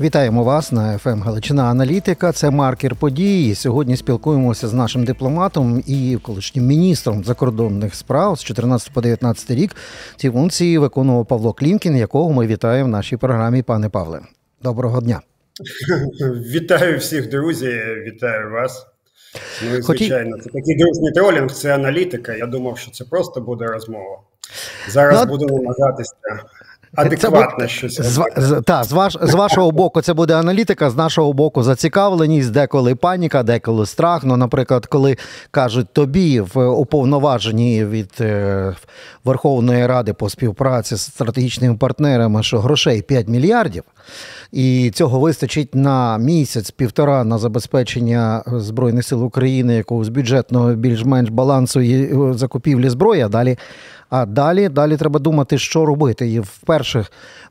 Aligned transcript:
Вітаємо 0.00 0.44
вас 0.44 0.72
на 0.72 0.98
ФМ 0.98 1.22
Галичина 1.22 1.64
Аналітика. 1.64 2.32
Це 2.32 2.50
маркер 2.50 2.96
події. 2.96 3.54
Сьогодні 3.54 3.96
спілкуємося 3.96 4.68
з 4.68 4.72
нашим 4.72 5.04
дипломатом 5.04 5.82
і 5.86 6.18
колишнім 6.22 6.66
міністром 6.66 7.24
закордонних 7.24 7.94
справ 7.94 8.38
з 8.38 8.44
14 8.44 8.92
по 8.92 9.00
19 9.00 9.50
рік. 9.50 9.76
Ці 10.16 10.30
функції 10.30 10.78
виконував 10.78 11.26
Павло 11.26 11.52
Клімкін, 11.52 11.96
якого 11.96 12.32
ми 12.32 12.46
вітаємо 12.46 12.88
в 12.88 12.90
нашій 12.92 13.16
програмі. 13.16 13.62
Пане 13.62 13.88
Павле, 13.88 14.20
доброго 14.62 15.00
дня. 15.00 15.20
Вітаю 16.54 16.98
всіх, 16.98 17.28
друзі. 17.28 17.80
Вітаю 18.06 18.50
вас. 18.50 18.86
Ну 19.64 19.82
звичайно, 19.82 20.36
це 20.36 20.44
такий 20.44 20.76
дружній 20.78 21.12
тролінг, 21.14 21.52
це 21.52 21.74
аналітика. 21.74 22.34
Я 22.34 22.46
думав, 22.46 22.78
що 22.78 22.90
це 22.90 23.04
просто 23.04 23.40
буде 23.40 23.64
розмова. 23.64 24.20
Зараз 24.88 25.20
ну, 25.24 25.30
буду 25.30 25.46
намагатися 25.46 26.14
адекватно 26.94 27.68
щось. 27.68 28.00
З, 28.00 28.24
з, 28.36 28.62
та, 28.66 28.84
з, 28.84 28.92
ваш, 28.92 29.16
з 29.22 29.34
вашого 29.34 29.70
боку, 29.70 30.02
це 30.02 30.14
буде 30.14 30.34
аналітика, 30.34 30.90
з 30.90 30.96
нашого 30.96 31.32
боку, 31.32 31.62
зацікавленість, 31.62 32.50
деколи 32.50 32.94
паніка, 32.94 33.42
деколи 33.42 33.86
страх. 33.86 34.24
Ну, 34.24 34.36
наприклад, 34.36 34.86
коли 34.86 35.16
кажуть 35.50 35.86
тобі 35.92 36.40
в 36.40 36.66
уповноваженні 36.66 37.84
від 37.84 38.10
е, 38.20 38.74
Верховної 39.24 39.86
Ради 39.86 40.12
по 40.12 40.30
співпраці 40.30 40.96
з 40.96 41.00
стратегічними 41.00 41.76
партнерами, 41.76 42.42
що 42.42 42.58
грошей 42.60 43.02
5 43.02 43.28
мільярдів. 43.28 43.82
І 44.52 44.90
цього 44.94 45.20
вистачить 45.20 45.74
на 45.74 46.18
місяць-півтора 46.18 47.24
на 47.24 47.38
забезпечення 47.38 48.42
Збройних 48.46 49.06
сил 49.06 49.24
України 49.24 49.74
якогось 49.74 50.08
бюджетного 50.08 50.74
більш-менш 50.74 51.30
балансу 51.30 51.80
і 51.80 52.10
закупівлі 52.34 52.88
зброї. 52.88 53.22
А 53.22 53.28
далі 53.28 53.58
а 54.10 54.26
далі 54.26 54.68
далі 54.68 54.96
треба 54.96 55.20
думати, 55.20 55.58
що 55.58 55.86
робити. 55.86 56.30
І 56.30 56.40
вперше 56.40 57.04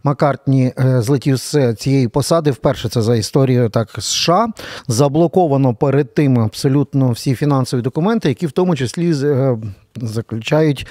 Маккартні 0.04 0.74
е, 0.80 1.02
злетів 1.02 1.36
з 1.36 1.74
цієї 1.74 2.08
посади. 2.08 2.52
Вперше 2.52 2.90
це 2.90 3.02
за 3.02 3.16
історією 3.16 3.70
так 3.70 3.90
США 4.00 4.48
заблоковано 4.88 5.76
перед 5.76 6.14
тим 6.14 6.40
абсолютно 6.40 7.12
всі 7.12 7.36
фінансові 7.36 7.82
документи, 7.82 8.30
які 8.30 8.48
в 8.48 8.52
тому 8.52 8.76
числі 8.76 9.14
е, 9.24 9.58
заключають 9.96 10.88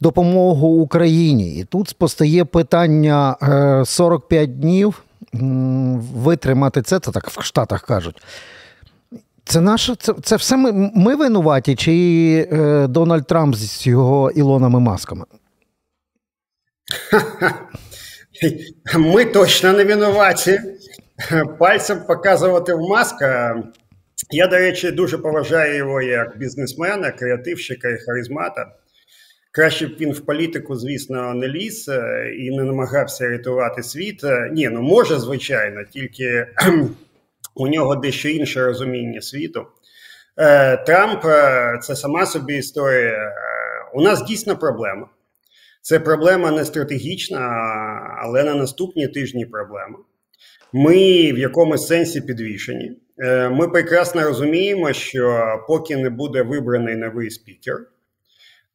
допомогу 0.00 0.68
Україні. 0.68 1.54
І 1.54 1.64
тут 1.64 1.94
постає 1.98 2.44
питання 2.44 3.36
45 3.86 4.60
днів 4.60 5.02
витримати 6.14 6.82
це, 6.82 6.98
це 6.98 7.10
так 7.10 7.30
в 7.30 7.42
Штатах 7.42 7.82
кажуть. 7.82 8.16
Це 9.48 9.60
наше, 9.60 9.94
це 9.94 10.14
це 10.22 10.36
все 10.36 10.56
ми 10.56 10.90
ми 10.94 11.16
винуваті, 11.16 11.74
чи 11.74 11.92
е, 12.52 12.86
Дональд 12.86 13.26
Трамп 13.26 13.54
з 13.54 13.86
його 13.86 14.30
ілонами 14.30 14.80
масками? 14.80 15.24
Ми 18.98 19.24
точно 19.24 19.72
не 19.72 19.84
винуваті. 19.84 20.60
Пальцем 21.58 22.00
показувати 22.06 22.74
в 22.74 22.80
маска. 22.80 23.62
Я, 24.30 24.46
до 24.46 24.56
речі, 24.56 24.90
дуже 24.90 25.18
поважаю 25.18 25.76
його 25.76 26.02
як 26.02 26.38
бізнесмена, 26.38 27.10
креативщика 27.10 27.88
і 27.88 27.98
харизмата. 27.98 28.72
Краще 29.52 29.86
б 29.86 29.96
він 30.00 30.12
в 30.12 30.20
політику, 30.20 30.76
звісно, 30.76 31.34
не 31.34 31.48
ліз 31.48 31.88
е, 31.88 32.32
і 32.38 32.56
не 32.56 32.64
намагався 32.64 33.28
рятувати 33.28 33.82
світ. 33.82 34.24
Е, 34.24 34.50
ні, 34.52 34.68
ну 34.68 34.82
може, 34.82 35.18
звичайно, 35.18 35.80
тільки 35.92 36.46
у 37.58 37.68
нього 37.68 37.96
дещо 37.96 38.28
інше 38.28 38.64
розуміння 38.64 39.20
світу. 39.20 39.66
Е, 40.36 40.76
Трамп 40.76 41.22
це 41.82 41.96
сама 41.96 42.26
собі 42.26 42.56
історія. 42.56 43.32
У 43.94 44.02
нас 44.02 44.24
дійсно 44.24 44.56
проблема. 44.56 45.08
Це 45.82 46.00
проблема 46.00 46.50
не 46.50 46.64
стратегічна, 46.64 47.40
але 48.22 48.44
на 48.44 48.54
наступні 48.54 49.08
тижні 49.08 49.46
проблема. 49.46 49.98
Ми 50.72 50.94
в 51.32 51.38
якомусь 51.38 51.86
сенсі 51.86 52.20
підвішені. 52.20 52.92
Ми 53.50 53.68
прекрасно 53.68 54.22
розуміємо, 54.22 54.92
що 54.92 55.44
поки 55.68 55.96
не 55.96 56.10
буде 56.10 56.42
вибраний 56.42 56.96
новий 56.96 57.30
спікер 57.30 57.78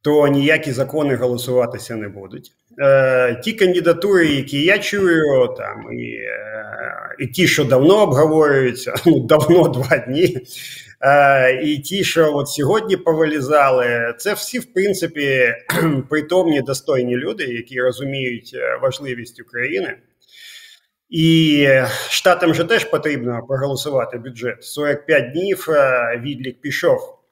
то 0.04 0.28
ніякі 0.28 0.72
закони 0.72 1.16
голосуватися 1.16 1.96
не 1.96 2.10
будуть. 2.10 2.52
Е, 2.80 3.36
Ті 3.44 3.54
кандидатури, 3.54 4.28
які 4.28 4.64
я 4.64 4.80
чую, 4.80 5.56
там 5.58 6.00
і 6.00 6.14
е, 6.14 7.16
і 7.20 7.28
ті, 7.28 7.48
що 7.48 7.64
давно 7.64 8.02
обговорюються, 8.02 8.94
ну 9.06 9.20
давно 9.20 9.68
два 9.68 9.98
дні, 9.98 10.38
е, 11.02 11.62
і 11.64 11.78
ті, 11.78 12.04
що 12.04 12.36
от 12.36 12.50
сьогодні 12.50 12.98
повилізали, 12.98 14.14
це 14.18 14.34
всі, 14.34 14.60
в 14.60 14.74
принципі, 14.74 15.54
притомні 16.10 16.62
достойні 16.62 17.16
люди, 17.16 17.44
які 17.44 17.82
розуміють 17.82 18.56
важливість 18.82 19.42
України. 19.42 19.98
І 21.10 21.68
штатам 22.10 22.54
же 22.54 22.64
теж 22.64 22.86
потрібно 22.86 23.46
проголосувати 23.48 24.18
бюджет. 24.18 24.64
45 24.64 25.32
днів 25.32 25.68
відлік 26.24 26.62
пішов. 26.62 27.23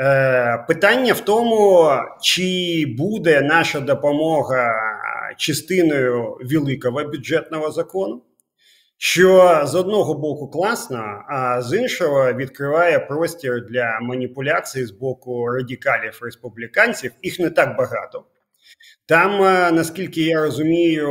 Е, 0.00 0.64
питання 0.68 1.12
в 1.12 1.20
тому, 1.20 1.90
чи 2.22 2.84
буде 2.98 3.40
наша 3.40 3.80
допомога 3.80 4.74
частиною 5.36 6.38
великого 6.40 7.04
бюджетного 7.04 7.70
закону, 7.70 8.22
що 8.98 9.60
з 9.64 9.74
одного 9.74 10.14
боку 10.14 10.48
класно, 10.48 11.24
а 11.28 11.62
з 11.62 11.78
іншого 11.78 12.32
відкриває 12.32 12.98
простір 12.98 13.66
для 13.66 13.98
маніпуляцій 14.02 14.84
з 14.84 14.90
боку 14.90 15.46
радикалів 15.46 16.18
республіканців. 16.22 17.12
Їх 17.22 17.38
не 17.40 17.50
так 17.50 17.76
багато. 17.78 18.24
Там, 19.06 19.42
е, 19.42 19.72
наскільки 19.72 20.22
я 20.22 20.40
розумію, 20.42 21.08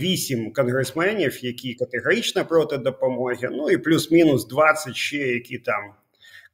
вісім 0.00 0.52
конгресменів, 0.52 1.44
які 1.44 1.74
категорично 1.74 2.44
проти 2.44 2.78
допомоги, 2.78 3.48
ну 3.50 3.70
і 3.70 3.78
плюс-мінус 3.78 4.48
20 4.48 4.96
ще, 4.96 5.16
які 5.16 5.58
там 5.58 5.82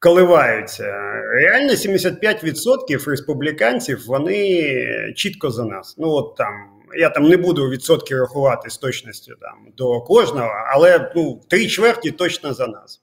коливаються. 0.05 0.85
Реально 1.33 1.73
75% 1.73 3.11
республіканців 3.11 4.07
вони 4.07 4.73
чітко 5.17 5.51
за 5.51 5.65
нас. 5.65 5.95
Ну 5.99 6.09
от 6.09 6.37
там 6.37 6.53
я 6.99 7.11
там 7.11 7.29
не 7.29 7.37
буду 7.37 7.69
відсотки 7.69 8.19
рахувати 8.19 8.71
з 8.71 8.79
точністю 8.79 9.35
там 9.41 9.73
до 9.77 10.01
кожного, 10.01 10.51
але 10.75 11.13
ну 11.17 11.41
три 11.51 11.67
чверті 11.67 12.11
точно 12.11 12.55
за 12.55 12.67
нас. 12.67 13.01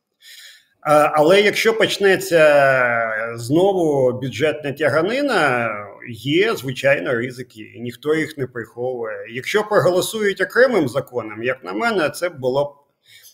Але 1.13 1.41
якщо 1.41 1.73
почнеться 1.73 2.43
знову 3.35 4.11
бюджетна 4.19 4.71
тяганина, 4.71 5.69
є 6.09 6.55
звичайно 6.55 7.13
ризики, 7.13 7.61
і 7.75 7.79
ніхто 7.79 8.15
їх 8.15 8.37
не 8.37 8.47
приховує. 8.47 9.15
Якщо 9.29 9.63
проголосують 9.63 10.41
окремим 10.41 10.87
законом, 10.87 11.43
як 11.43 11.63
на 11.63 11.73
мене, 11.73 12.09
це 12.09 12.29
було 12.29 12.65
б 12.65 12.80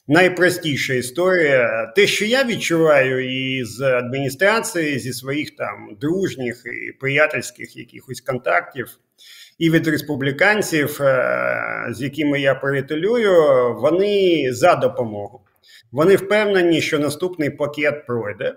найпростіша 0.07 0.93
історія. 0.93 1.85
Те, 1.95 2.07
що 2.07 2.25
я 2.25 2.43
відчуваю 2.43 3.29
із 3.59 3.81
адміністрації, 3.81 4.99
зі 4.99 5.13
своїх 5.13 5.55
там 5.55 5.97
дружніх 6.01 6.63
і 6.87 6.91
приятельських 6.91 7.77
якихось 7.77 8.21
контактів, 8.21 8.87
і 9.57 9.69
від 9.69 9.87
республіканців, 9.87 11.01
е, 11.01 11.87
з 11.91 12.01
якими 12.01 12.41
я 12.41 12.55
приятелюю, 12.55 13.33
вони 13.81 14.47
за 14.53 14.75
допомогу. 14.75 15.41
Вони 15.91 16.15
впевнені, 16.15 16.81
що 16.81 16.99
наступний 16.99 17.49
пакет 17.49 18.05
пройде. 18.07 18.55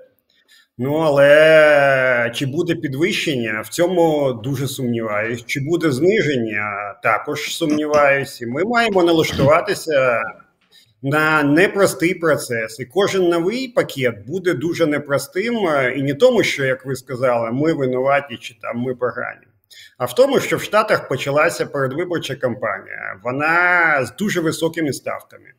Ну, 0.79 0.95
але 0.95 2.33
чи 2.35 2.47
буде 2.47 2.75
підвищення? 2.75 3.63
В 3.65 3.69
цьому 3.69 4.33
дуже 4.33 4.69
сумніваюсь. 4.69 5.45
Чи 5.47 5.61
буде 5.61 5.91
зниження? 5.91 6.95
Також 7.03 7.55
сумніваюся. 7.55 8.47
Ми 8.49 8.65
маємо 8.65 9.03
налаштуватися 9.03 10.23
на 11.03 11.43
непростий 11.43 12.15
процес, 12.15 12.81
і 12.81 12.85
кожен 12.85 13.29
новий 13.29 13.69
пакет 13.69 14.27
буде 14.27 14.55
дуже 14.55 14.87
непростим, 14.87 15.67
е, 15.67 15.95
і 15.97 16.03
не 16.03 16.15
тому, 16.15 16.43
що 16.43 16.65
як 16.65 16.87
ви 16.87 16.97
сказали, 16.97 17.51
ми 17.53 17.73
винуваті 17.73 18.37
чи 18.37 18.55
там 18.63 18.79
ми 18.79 18.95
погані. 18.95 19.47
А 19.99 20.05
в 20.05 20.15
тому, 20.15 20.41
що 20.41 20.57
в 20.57 20.63
Штатах 20.63 21.09
почалася 21.09 21.67
передвиборча 21.67 22.35
кампанія, 22.35 23.21
вона 23.25 24.05
з 24.05 24.17
дуже 24.17 24.41
високими 24.41 24.93
ставками. 24.93 25.53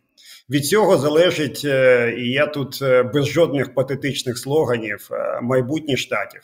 Від 0.50 0.66
цього 0.66 0.98
залежить, 0.98 1.62
е, 1.66 2.14
і 2.18 2.32
я 2.32 2.48
тут 2.48 2.80
е, 2.82 3.04
без 3.04 3.28
жодних 3.28 3.74
патетичних 3.74 4.38
слоганів 4.38 5.10
майбутнє 5.42 5.98
штатів. 5.98 6.42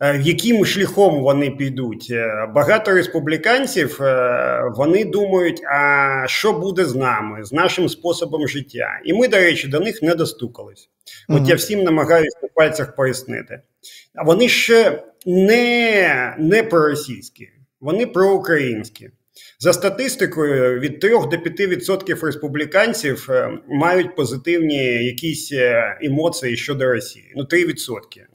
Е, 0.00 0.20
яким 0.24 0.66
шляхом 0.66 1.22
вони 1.22 1.50
підуть? 1.50 2.08
Е, 2.10 2.46
багато 2.54 2.90
республіканців 2.90 4.02
е, 4.02 4.62
вони 4.76 5.04
думають, 5.04 5.62
а 5.64 6.24
що 6.26 6.52
буде 6.52 6.84
з 6.84 6.94
нами, 6.94 7.44
з 7.44 7.52
нашим 7.52 7.88
способом 7.88 8.48
життя. 8.48 9.00
І 9.04 9.12
ми, 9.12 9.28
до 9.28 9.36
речі, 9.36 9.68
до 9.68 9.80
них 9.80 10.02
не 10.02 10.14
достукались. 10.14 10.88
От 11.28 11.42
mm 11.42 11.48
я 11.48 11.54
всім 11.54 11.82
намагаюся 11.82 12.38
на 12.42 12.48
пальцях 12.48 12.96
пояснити. 12.96 13.60
А 14.14 14.24
вони 14.24 14.48
ще 14.48 15.02
не, 15.26 16.34
не 16.38 16.62
проросійські, 16.62 17.48
вони 17.80 18.06
проукраїнські. 18.06 19.10
За 19.58 19.72
статистикою, 19.72 20.80
від 20.80 21.00
3 21.00 21.10
до 21.10 21.16
5% 21.18 22.24
республіканців 22.24 23.28
мають 23.68 24.16
позитивні 24.16 25.04
якісь 25.04 25.52
емоції 26.02 26.56
щодо 26.56 26.92
Росії. 26.92 27.32
Ну, 27.36 27.42
3%. 27.42 27.74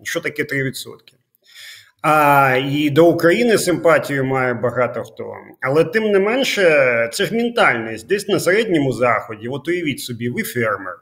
Що 0.03 0.21
таке 0.21 0.43
3%? 0.43 0.73
А 2.03 2.55
і 2.71 2.89
до 2.89 3.09
України 3.09 3.57
симпатію 3.57 4.25
має 4.25 4.53
багато 4.53 5.03
хто. 5.03 5.33
Але 5.61 5.83
тим 5.83 6.11
не 6.11 6.19
менше, 6.19 7.09
це 7.13 7.25
ж 7.25 7.35
ментальність 7.35 8.07
десь 8.07 8.27
на 8.27 8.39
середньому 8.39 8.93
заході. 8.93 9.47
От 9.47 9.67
уявіть 9.67 9.99
собі, 9.99 10.29
ви 10.29 10.43
фермер. 10.43 10.93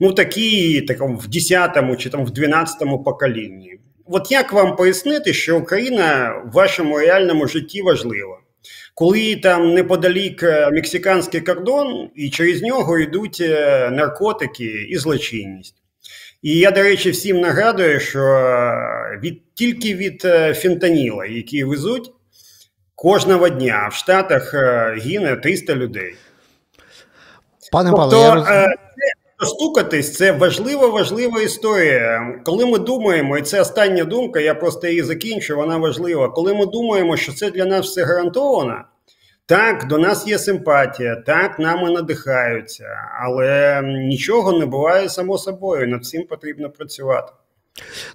Ну, 0.00 0.12
такі 0.12 0.80
такому 0.80 1.16
в 1.16 1.26
10-му 1.26 1.96
чи 1.96 2.10
там 2.10 2.24
в 2.24 2.30
12-му 2.30 3.02
поколінні. 3.02 3.78
От 4.06 4.32
як 4.32 4.52
вам 4.52 4.76
пояснити, 4.76 5.32
що 5.32 5.58
Україна 5.58 6.34
в 6.46 6.52
вашому 6.54 6.98
реальному 6.98 7.46
житті 7.46 7.82
важлива? 7.82 8.38
Коли 8.94 9.36
там 9.36 9.74
неподалік 9.74 10.42
е, 10.42 10.70
мексиканський 10.70 11.40
кордон, 11.40 12.10
і 12.14 12.30
через 12.30 12.62
нього 12.62 12.98
йдуть 12.98 13.38
е, 13.40 13.90
наркотики 13.90 14.86
і 14.90 14.96
злочинність. 14.96 15.81
І 16.42 16.58
я, 16.58 16.70
до 16.70 16.82
речі, 16.82 17.10
всім 17.10 17.40
нагадую, 17.40 18.00
що 18.00 18.20
е, 18.20 19.20
від, 19.22 19.54
тільки 19.54 19.94
від 19.94 20.20
фентаніла, 20.56 21.26
який 21.26 21.64
везуть, 21.64 22.12
кожного 22.94 23.48
дня 23.48 23.88
в 23.92 23.94
Штатах 23.94 24.54
гине 24.96 25.36
300 25.36 25.74
людей. 25.74 26.14
Пане 27.72 27.90
тобто, 27.90 28.02
Павло, 28.02 28.18
я 28.18 28.34
роз... 28.34 28.46
Стукатись 29.46 30.14
це 30.14 30.32
важлива, 30.32 30.86
важлива 30.86 31.42
історія. 31.42 32.34
Коли 32.44 32.66
ми 32.66 32.78
думаємо, 32.78 33.38
і 33.38 33.42
це 33.42 33.60
остання 33.60 34.04
думка, 34.04 34.40
я 34.40 34.54
просто 34.54 34.86
її 34.86 35.02
закінчу, 35.02 35.56
вона 35.56 35.76
важлива. 35.76 36.28
Коли 36.28 36.54
ми 36.54 36.66
думаємо, 36.66 37.16
що 37.16 37.32
це 37.32 37.50
для 37.50 37.64
нас 37.64 37.86
все 37.86 38.04
гарантовано, 38.04 38.84
так, 39.46 39.86
до 39.88 39.98
нас 39.98 40.26
є 40.26 40.38
симпатія, 40.38 41.16
так, 41.16 41.58
нами 41.58 41.90
надихаються, 41.90 42.86
але 43.20 43.82
нічого 43.84 44.58
не 44.58 44.66
буває 44.66 45.08
само 45.08 45.38
собою. 45.38 45.88
Над 45.88 46.04
цим 46.04 46.26
потрібно 46.26 46.70
працювати. 46.70 47.32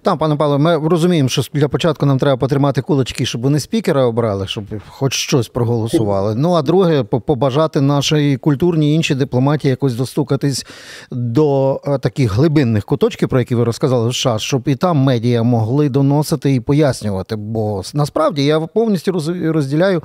Так, 0.02 0.18
пане 0.18 0.36
Павло, 0.36 0.58
ми 0.58 0.88
розуміємо, 0.88 1.28
що 1.28 1.42
для 1.54 1.68
початку 1.68 2.06
нам 2.06 2.18
треба 2.18 2.36
потримати 2.36 2.82
кулочки, 2.82 3.26
щоб 3.26 3.42
вони 3.42 3.60
спікера 3.60 4.04
обрали, 4.04 4.46
щоб 4.46 4.64
хоч 4.88 5.12
щось 5.12 5.48
проголосували. 5.48 6.34
Ну 6.34 6.52
а 6.52 6.62
друге, 6.62 7.02
побажати 7.02 7.80
нашій 7.80 8.36
культурній 8.36 8.94
іншій 8.94 9.14
дипломатії 9.14 9.70
якось 9.70 9.94
достукатись 9.94 10.66
до 11.10 11.80
е, 11.86 11.98
таких 11.98 12.32
глибинних 12.32 12.84
куточків, 12.84 13.28
про 13.28 13.38
які 13.38 13.54
ви 13.54 13.64
розказали 13.64 14.08
в 14.08 14.14
США, 14.14 14.38
щоб 14.38 14.62
і 14.66 14.74
там 14.74 14.96
медіа 14.96 15.42
могли 15.42 15.88
доносити 15.88 16.54
і 16.54 16.60
пояснювати. 16.60 17.36
Бо 17.36 17.82
насправді 17.94 18.44
я 18.44 18.60
повністю 18.60 19.12
розділяю 19.52 20.02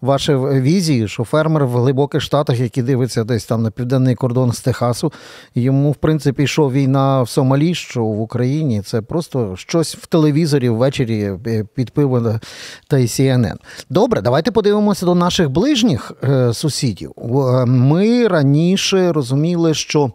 ваші 0.00 0.34
візії, 0.34 1.08
що 1.08 1.24
фермер 1.24 1.66
в 1.66 1.76
глибоких 1.76 2.20
штатах, 2.20 2.60
який 2.60 2.82
дивиться 2.82 3.24
десь 3.24 3.44
там 3.44 3.62
на 3.62 3.70
південний 3.70 4.14
кордон 4.14 4.52
з 4.52 4.60
Техасу, 4.60 5.12
йому 5.54 5.90
в 5.90 5.96
принципі 5.96 6.46
що 6.46 6.70
війна 6.70 7.22
в 7.22 7.28
Сомалі, 7.28 7.74
що 7.74 8.04
в 8.04 8.20
Україні. 8.20 8.82
Це 8.82 8.93
просто 9.02 9.56
щось 9.56 9.96
в 9.96 10.06
телевізорі 10.06 10.68
ввечері 10.68 11.36
е, 11.46 11.64
під 11.74 11.90
пиво 11.90 12.40
та 12.88 12.98
й 12.98 13.06
CNN. 13.06 13.56
Добре, 13.90 14.20
давайте 14.20 14.50
подивимося 14.50 15.06
до 15.06 15.14
наших 15.14 15.50
ближніх 15.50 16.12
е, 16.24 16.54
сусідів. 16.54 17.12
Е, 17.18 17.66
ми 17.66 18.28
раніше 18.28 19.12
розуміли, 19.12 19.74
що. 19.74 20.10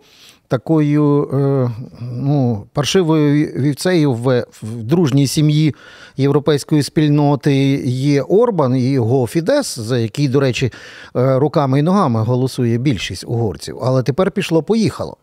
Такою 0.52 1.30
ну, 2.02 2.68
паршивою 2.74 3.46
вівцею 3.46 4.14
в, 4.14 4.46
в 4.64 4.84
дружній 4.84 5.28
сім'ї 5.28 5.76
європейської 6.18 6.84
спільноти 6.84 7.56
є 7.86 8.22
Орбан 8.22 8.76
і 8.76 8.90
його 8.90 9.28
Фідес, 9.28 9.80
за 9.80 9.98
який, 9.98 10.28
до 10.28 10.40
речі, 10.40 10.72
руками 11.14 11.80
і 11.80 11.82
ногами 11.82 12.24
голосує 12.24 12.78
більшість 12.78 13.24
угорців. 13.28 13.78
Але 13.82 14.04
тепер 14.04 14.32
пішло-поїхало. 14.32 15.18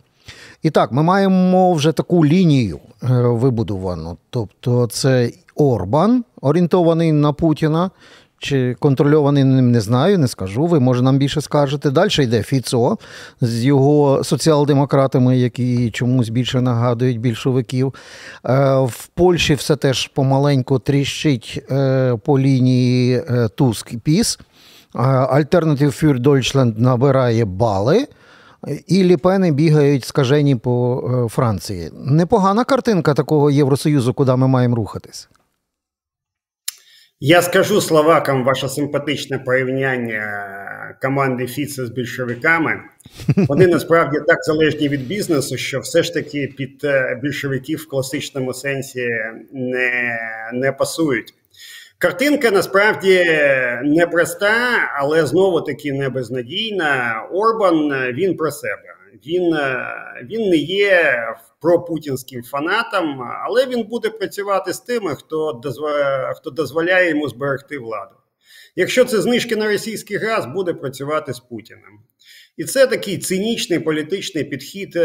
І 0.66 0.70
так, 0.70 0.92
ми 0.92 1.02
маємо 1.02 1.72
вже 1.72 1.92
таку 1.92 2.26
лінію 2.26 2.78
е, 3.02 3.06
вибудовану. 3.22 4.16
Тобто, 4.30 4.86
це 4.86 5.30
Орбан, 5.54 6.24
орієнтований 6.40 7.12
на 7.12 7.32
Путіна. 7.32 7.90
Чи 8.38 8.76
контрольований 8.78 9.44
ним 9.44 9.70
не 9.70 9.80
знаю, 9.80 10.18
не 10.18 10.28
скажу. 10.28 10.66
Ви 10.66 10.80
може 10.80 11.02
нам 11.02 11.18
більше 11.18 11.40
скажете. 11.40 11.90
Далі 11.90 12.10
йде 12.18 12.42
Фіцо 12.42 12.98
з 13.40 13.64
його 13.64 14.24
соціал-демократами, 14.24 15.38
які 15.38 15.90
чомусь 15.90 16.28
більше 16.28 16.60
нагадують 16.60 17.20
більшовиків. 17.20 17.94
Е, 18.44 18.78
в 18.78 19.06
Польщі 19.14 19.54
все 19.54 19.76
теж 19.76 20.08
помаленьку 20.08 20.78
тріщить 20.78 21.64
е, 21.70 22.16
по 22.24 22.38
лінії 22.38 23.22
Туск 23.54 23.92
і 23.92 23.98
Піс. 23.98 24.38
Alternative 24.94 26.04
für 26.04 26.18
Deutschland 26.20 26.80
набирає 26.80 27.44
бали 27.44 28.06
і 28.86 29.04
ліпени 29.04 29.52
бігають 29.52 30.04
скажені 30.04 30.56
по 30.56 31.04
е, 31.26 31.28
Франції. 31.28 31.90
Непогана 31.94 32.64
картинка 32.64 33.14
такого 33.14 33.50
Євросоюзу, 33.50 34.14
куди 34.14 34.36
ми 34.36 34.48
маємо 34.48 34.76
рухатись. 34.76 35.28
Я 37.20 37.42
скажу 37.42 37.80
словакам 37.80 38.44
ваше 38.44 38.68
симпатичне 38.68 39.38
порівняння 39.38 40.52
команди 41.02 41.46
Фіца 41.46 41.86
з 41.86 41.90
більшовиками. 41.90 42.80
Вони 43.36 43.66
насправді 43.66 44.18
так 44.26 44.44
залежні 44.44 44.88
від 44.88 45.06
бізнесу, 45.06 45.56
що 45.56 45.80
все 45.80 46.02
ж 46.02 46.14
таки 46.14 46.54
під 46.56 46.80
е, 46.84 47.20
більшовиків 47.22 47.78
в 47.78 47.88
класичному 47.88 48.54
сенсі 48.54 49.08
не, 49.52 50.18
не 50.52 50.72
пасують. 50.72 51.34
Картинка 51.98 52.50
насправді 52.50 53.24
непроста, 53.84 54.90
але 55.00 55.26
знову 55.26 55.60
таки 55.60 55.92
не 55.92 56.08
безнадійна. 56.08 57.22
Орбан 57.32 58.12
він 58.12 58.36
про 58.36 58.50
себе. 58.50 58.94
Він 59.26 59.56
він 60.22 60.50
не 60.50 60.56
є 60.56 61.26
пропутінським 61.60 62.42
фанатом, 62.42 63.22
але 63.44 63.66
він 63.66 63.82
буде 63.82 64.10
працювати 64.10 64.72
з 64.72 64.80
тими, 64.80 65.14
хто 65.14 65.60
хто 66.36 66.50
дозволяє 66.50 67.10
йому 67.10 67.28
зберегти 67.28 67.78
владу. 67.78 68.14
Якщо 68.76 69.04
це 69.04 69.20
знижки 69.20 69.56
на 69.56 69.66
російський 69.66 70.16
газ, 70.16 70.46
буде 70.46 70.74
працювати 70.74 71.32
з 71.32 71.40
Путіним. 71.40 72.00
І 72.56 72.64
це 72.64 72.86
такий 72.86 73.18
цинічний 73.18 73.78
політичний 73.78 74.44
підхід. 74.44 74.96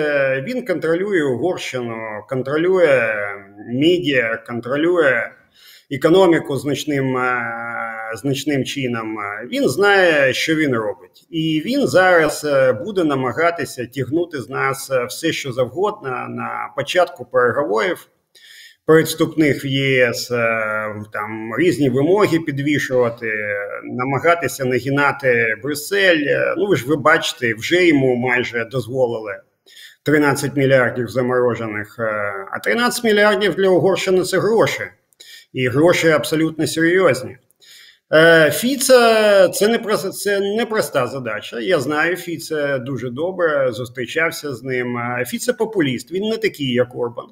Він 0.47 0.65
контролює 0.65 1.23
Угорщину, 1.23 1.95
контролює 2.29 3.13
медіа, 3.73 4.43
контролює 4.47 5.31
економіку 5.91 6.57
значним 6.57 7.17
е, 7.17 7.41
значним 8.15 8.65
чином. 8.65 9.17
Він 9.51 9.69
знає, 9.69 10.33
що 10.33 10.55
він 10.55 10.75
робить, 10.75 11.27
і 11.29 11.63
він 11.65 11.87
зараз 11.87 12.45
е, 12.45 12.73
буде 12.73 13.03
намагатися 13.03 13.85
тягнути 13.85 14.41
з 14.41 14.49
нас 14.49 14.91
е, 14.91 15.05
все, 15.05 15.31
що 15.31 15.51
завгодно 15.51 16.09
на 16.09 16.73
початку 16.75 17.25
переговорів. 17.25 18.07
Передступних 18.85 19.65
в 19.65 19.67
ЄС 19.67 20.27
там 21.13 21.51
різні 21.57 21.89
вимоги 21.89 22.39
підвішувати, 22.39 23.31
намагатися 23.83 24.65
нагинати 24.65 25.55
Брюссель. 25.63 26.25
Ну 26.57 26.67
ви 26.67 26.75
ж 26.75 26.87
ви 26.87 26.95
бачите, 26.95 27.53
вже 27.53 27.85
йому 27.85 28.15
майже 28.15 28.65
дозволили 28.65 29.33
13 30.03 30.55
мільярдів 30.55 31.07
заморожених, 31.07 31.99
а 32.51 32.59
13 32.59 33.03
мільярдів 33.03 33.55
для 33.55 33.69
Угорщини 33.69 34.23
це 34.23 34.39
гроші 34.39 34.83
і 35.53 35.67
гроші 35.67 36.09
абсолютно 36.09 36.67
серйозні. 36.67 37.37
Фіце 38.51 38.51
Фіца 38.51 39.49
це 39.49 39.67
не 39.67 39.79
проста, 39.79 40.09
це 40.09 40.39
непроста 40.39 41.07
задача. 41.07 41.59
Я 41.59 41.79
знаю 41.79 42.15
Фіце 42.15 42.79
дуже 42.79 43.09
добре, 43.09 43.71
зустрічався 43.71 44.53
з 44.53 44.63
ним. 44.63 44.97
Фіце 45.27 45.53
популіст, 45.53 46.11
він 46.11 46.23
не 46.23 46.37
такий, 46.37 46.73
як 46.73 46.95
Орбан. 46.95 47.27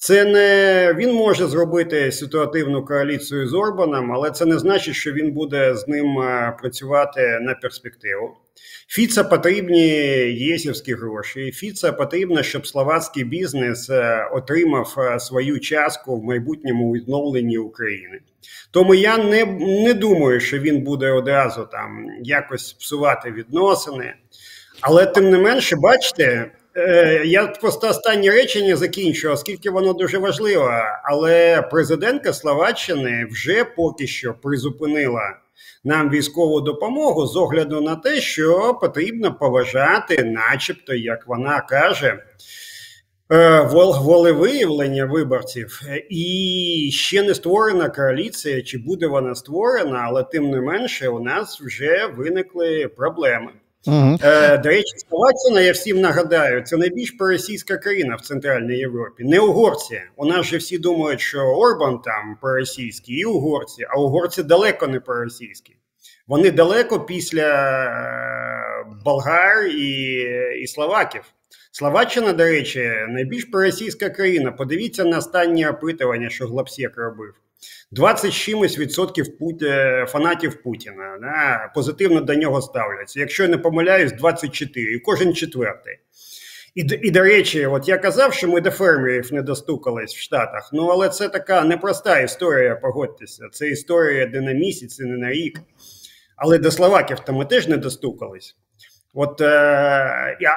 Це 0.00 0.24
не 0.24 0.94
він 0.98 1.12
може 1.12 1.46
зробити 1.46 2.12
ситуативну 2.12 2.84
коаліцію 2.84 3.48
з 3.48 3.54
Орбаном, 3.54 4.12
але 4.12 4.30
це 4.30 4.44
не 4.44 4.58
значить, 4.58 4.94
що 4.94 5.12
він 5.12 5.32
буде 5.32 5.74
з 5.74 5.88
ним 5.88 6.18
е, 6.18 6.56
працювати 6.60 7.38
на 7.40 7.54
перспективу. 7.54 8.36
Фіца 8.88 9.24
потрібні 9.24 9.88
єсівські 10.32 10.94
гроші. 10.94 11.52
Фіца 11.52 11.92
потрібно, 11.92 12.42
щоб 12.42 12.66
словацький 12.66 13.24
бізнес 13.24 13.90
е, 13.90 14.28
отримав 14.32 14.94
е, 14.98 15.20
свою 15.20 15.60
частку 15.60 16.20
в 16.20 16.24
майбутньому 16.24 16.92
відновленні 16.92 17.58
України. 17.58 18.20
Тому 18.70 18.94
я 18.94 19.18
не 19.18 19.44
не 19.84 19.94
думаю, 19.94 20.40
що 20.40 20.58
він 20.58 20.80
буде 20.84 21.10
одразу 21.10 21.68
там 21.72 22.06
якось 22.22 22.72
псувати 22.72 23.30
відносини. 23.30 24.14
Але 24.80 25.06
тим 25.06 25.30
не 25.30 25.38
менше, 25.38 25.76
бачите, 25.76 26.50
я 27.24 27.46
просто 27.46 27.88
останнє 27.88 28.30
речення 28.30 28.76
закінчу, 28.76 29.30
оскільки 29.30 29.70
воно 29.70 29.92
дуже 29.92 30.18
важливе. 30.18 31.00
Але 31.04 31.62
президентка 31.62 32.32
Словаччини 32.32 33.26
вже 33.30 33.64
поки 33.64 34.06
що 34.06 34.34
призупинила 34.34 35.36
нам 35.84 36.10
військову 36.10 36.60
допомогу 36.60 37.26
з 37.26 37.36
огляду 37.36 37.80
на 37.80 37.96
те, 37.96 38.20
що 38.20 38.78
потрібно 38.80 39.34
поважати, 39.34 40.24
начебто, 40.24 40.94
як 40.94 41.26
вона 41.26 41.60
каже. 41.60 42.18
Е, 43.32 43.60
волевиявлення 44.00 45.04
виборців, 45.04 45.80
і 46.10 46.90
ще 46.92 47.22
не 47.22 47.34
створена 47.34 47.88
коаліція, 47.88 48.62
чи 48.62 48.78
буде 48.78 49.06
вона 49.06 49.34
створена, 49.34 50.04
але 50.06 50.22
тим 50.22 50.50
не 50.50 50.60
менше, 50.60 51.08
у 51.08 51.20
нас 51.20 51.60
вже 51.60 52.06
виникли 52.06 52.88
проблеми. 52.96 53.50
Угу. 53.86 54.18
Е, 54.22 54.58
До 54.58 54.68
речі, 54.68 54.94
Словаччина, 55.08 55.60
я 55.60 55.72
всім 55.72 56.00
нагадаю, 56.00 56.62
це 56.62 56.76
найбільш 56.76 57.10
проросійська 57.10 57.76
країна 57.76 58.16
в 58.16 58.20
Центральній 58.20 58.76
Європі. 58.76 59.24
Не 59.24 59.40
угорці. 59.40 60.00
У 60.16 60.26
нас 60.26 60.46
же 60.46 60.56
всі 60.56 60.78
думають, 60.78 61.20
що 61.20 61.40
Орбан 61.40 61.98
там 61.98 62.36
проросійський 62.40 63.16
і 63.16 63.24
угорці, 63.24 63.86
а 63.90 64.00
угорці 64.00 64.42
далеко 64.42 64.86
не 64.86 65.00
проросійські. 65.00 65.76
Вони 66.26 66.50
далеко 66.50 67.00
після 67.00 67.48
е, 67.48 68.86
болгар 69.04 69.66
і, 69.66 70.22
і 70.62 70.66
словаків. 70.66 71.22
Словаччина, 71.72 72.32
до 72.32 72.44
речі, 72.44 72.92
найбільш 73.08 73.44
проросійська 73.44 74.10
країна. 74.10 74.52
Подивіться 74.52 75.04
на 75.04 75.18
останнє 75.18 75.70
опитування, 75.70 76.30
що 76.30 76.46
Глапсєк 76.46 76.96
робив. 76.96 77.34
20 77.90 78.32
чимось 78.32 78.78
відсотків 78.78 79.26
е, 79.62 80.06
фанатів 80.08 80.62
Путіна 80.62 81.18
да, 81.20 81.72
позитивно 81.74 82.20
до 82.20 82.34
нього 82.34 82.62
ставляться. 82.62 83.20
Якщо 83.20 83.42
я 83.42 83.48
не 83.48 83.58
помиляюсь, 83.58 84.12
24, 84.12 84.94
і 84.94 84.98
кожен 84.98 85.34
четвертий. 85.34 85.98
І, 86.74 86.80
і 87.02 87.10
до 87.10 87.20
речі, 87.20 87.66
от 87.66 87.88
я 87.88 87.98
казав, 87.98 88.34
що 88.34 88.48
ми 88.48 88.60
до 88.60 88.70
фермерів 88.70 89.32
не 89.32 89.42
достукались 89.42 90.14
в 90.14 90.18
Штатах. 90.18 90.70
Ну 90.72 90.86
але 90.86 91.08
це 91.08 91.28
така 91.28 91.64
непроста 91.64 92.20
історія, 92.20 92.76
погодьтеся. 92.76 93.48
Це 93.52 93.68
історія 93.68 94.26
не 94.26 94.40
на 94.40 94.52
місяць, 94.52 94.98
не 94.98 95.16
на 95.16 95.30
рік. 95.30 95.60
Але 96.36 96.58
до 96.58 96.70
словаків 96.70 97.20
то 97.20 97.32
ми 97.32 97.44
теж 97.44 97.68
не 97.68 97.76
достукались. 97.76 98.56
От 99.20 99.40
е, 99.40 99.46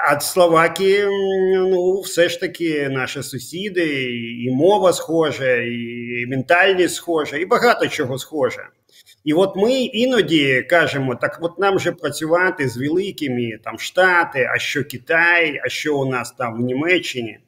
а 0.10 0.20
Словакії, 0.20 1.06
ну, 1.54 2.00
все 2.00 2.30
ж 2.30 2.40
таки 2.40 2.90
наші 2.90 3.24
сусіди, 3.24 4.12
і 4.46 4.52
мова 4.52 4.94
схожа, 4.94 5.56
і 5.56 6.26
ментальність 6.28 6.96
схожа, 6.96 7.38
і 7.38 7.46
багато 7.46 7.88
чого 7.88 8.18
схоже. 8.18 8.68
І 9.24 9.34
от 9.34 9.56
ми 9.56 9.74
іноді 9.74 10.62
кажемо, 10.70 11.16
так 11.16 11.40
от 11.42 11.60
нам 11.60 11.80
же 11.80 11.92
працювати 11.92 12.70
з 12.70 12.78
великими 12.78 13.60
там 13.64 13.80
Штати, 13.80 14.50
а 14.56 14.60
що 14.60 14.84
Китай, 14.84 15.62
а 15.66 15.70
що 15.70 15.98
у 15.98 16.06
нас 16.06 16.32
там 16.32 16.58
в 16.58 16.60
Німеччині. 16.60 17.40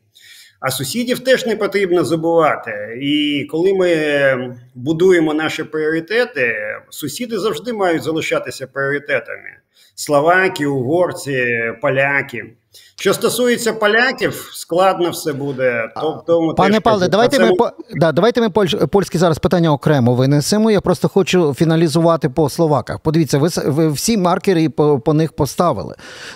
А 0.64 0.72
сусідів 0.72 1.20
теж 1.20 1.46
не 1.46 1.56
потрібно 1.56 2.04
забувати. 2.04 3.00
І 3.02 3.46
коли 3.52 3.74
ми 3.74 4.56
будуємо 4.76 5.34
наші 5.34 5.64
пріоритети, 5.64 6.56
сусіди 6.90 7.40
завжди 7.40 7.74
мають 7.74 8.04
залишатися 8.04 8.68
пріоритетами 8.68 9.50
словаки, 9.96 10.66
угорці, 10.66 11.48
поляки. 11.82 12.46
Що 12.96 13.14
стосується 13.14 13.74
поляків, 13.74 14.50
складно 14.54 15.10
все 15.10 15.34
буде. 15.34 15.90
Тобто, 16.02 16.54
пане 16.58 16.80
Павле, 16.80 17.08
давайте 17.08 17.40
ми 17.40 17.56
по 17.56 17.70
да, 17.96 18.12
давайте 18.12 18.42
ми 18.42 18.50
поль... 18.50 18.68
польські 18.68 19.18
зараз 19.18 19.40
питання 19.40 19.72
окремо 19.72 20.14
винесемо. 20.14 20.72
Я 20.72 20.82
просто 20.82 21.10
хочу 21.10 21.54
фіналізувати 21.54 22.30
по 22.30 22.50
словаках. 22.50 23.00
Подивіться, 23.00 23.38
ви 23.38 23.50
ви 23.66 23.90
всі 23.90 24.18
маркери 24.18 24.70
по, 24.70 25.00
по 25.00 25.14
них 25.14 25.34
поставили. 25.34 25.96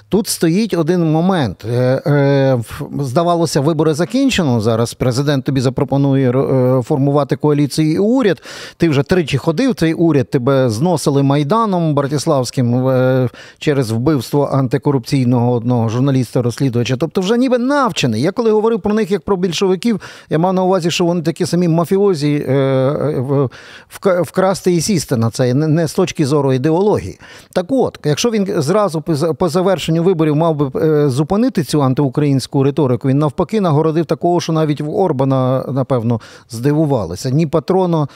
Тут 0.10 0.28
стоїть 0.28 0.74
один 0.74 1.12
момент. 1.12 1.66
Е, 1.66 2.02
е, 2.08 2.60
Здавалося, 3.00 3.62
вибори 3.62 3.94
закінчено. 3.94 4.62
Зараз 4.62 4.94
президент 4.94 5.46
тобі 5.46 5.62
запропонує 5.62 6.32
е, 6.32 6.82
формувати 6.82 7.36
коаліцію 7.36 7.92
і 7.92 7.98
уряд. 7.98 8.42
Ти 8.78 8.90
вже 8.90 9.04
тричі 9.04 9.38
ходив. 9.38 9.76
Цей 9.76 9.94
уряд 9.94 10.30
тебе 10.30 10.70
зносили 10.70 11.24
майданом 11.24 11.96
Братиславським 11.96 12.88
е, 12.88 13.30
через 13.60 13.92
вбивство 13.92 14.50
антикорупційного 14.54 15.52
одного 15.52 15.90
журналіста 15.90 16.42
розслідувача. 16.48 16.98
Тобто, 16.98 17.22
вже 17.22 17.38
ніби 17.38 17.58
навчений. 17.58 18.22
Я 18.22 18.32
коли 18.32 18.52
говорив 18.52 18.82
про 18.82 18.94
них 18.94 19.12
як 19.12 19.22
про 19.22 19.38
більшовиків, 19.38 20.02
я 20.30 20.38
мав 20.38 20.54
на 20.54 20.64
увазі, 20.64 20.92
що 20.92 21.06
вони 21.06 21.22
такі 21.22 21.46
самі 21.46 21.68
мафіозі 21.68 22.46
е, 22.48 22.54
е, 22.54 24.22
вкрасти 24.22 24.74
і 24.74 24.82
сісти 24.82 25.18
на 25.18 25.30
це, 25.30 25.54
не 25.54 25.88
з 25.88 25.94
точки 25.94 26.26
зору 26.26 26.54
ідеології. 26.54 27.20
Так 27.54 27.66
от, 27.70 28.00
якщо 28.06 28.32
він 28.32 28.62
зразу 28.62 29.02
по 29.38 29.50
завершенню 29.50 30.04
виборів 30.04 30.36
мав 30.36 30.56
би 30.56 30.82
е, 30.82 31.10
зупинити 31.10 31.64
цю 31.64 31.84
антиукраїнську 31.84 32.64
риторику, 32.64 33.08
він 33.08 33.20
навпаки 33.20 33.62
нагородив 33.62 34.06
такого, 34.06 34.42
що 34.42 34.54
навіть 34.54 34.82
в 34.82 34.90
Орбана, 34.90 35.66
напевно, 35.72 36.22
здивувалися. 36.50 37.30
Ні 37.30 37.48
патрону 37.48 38.08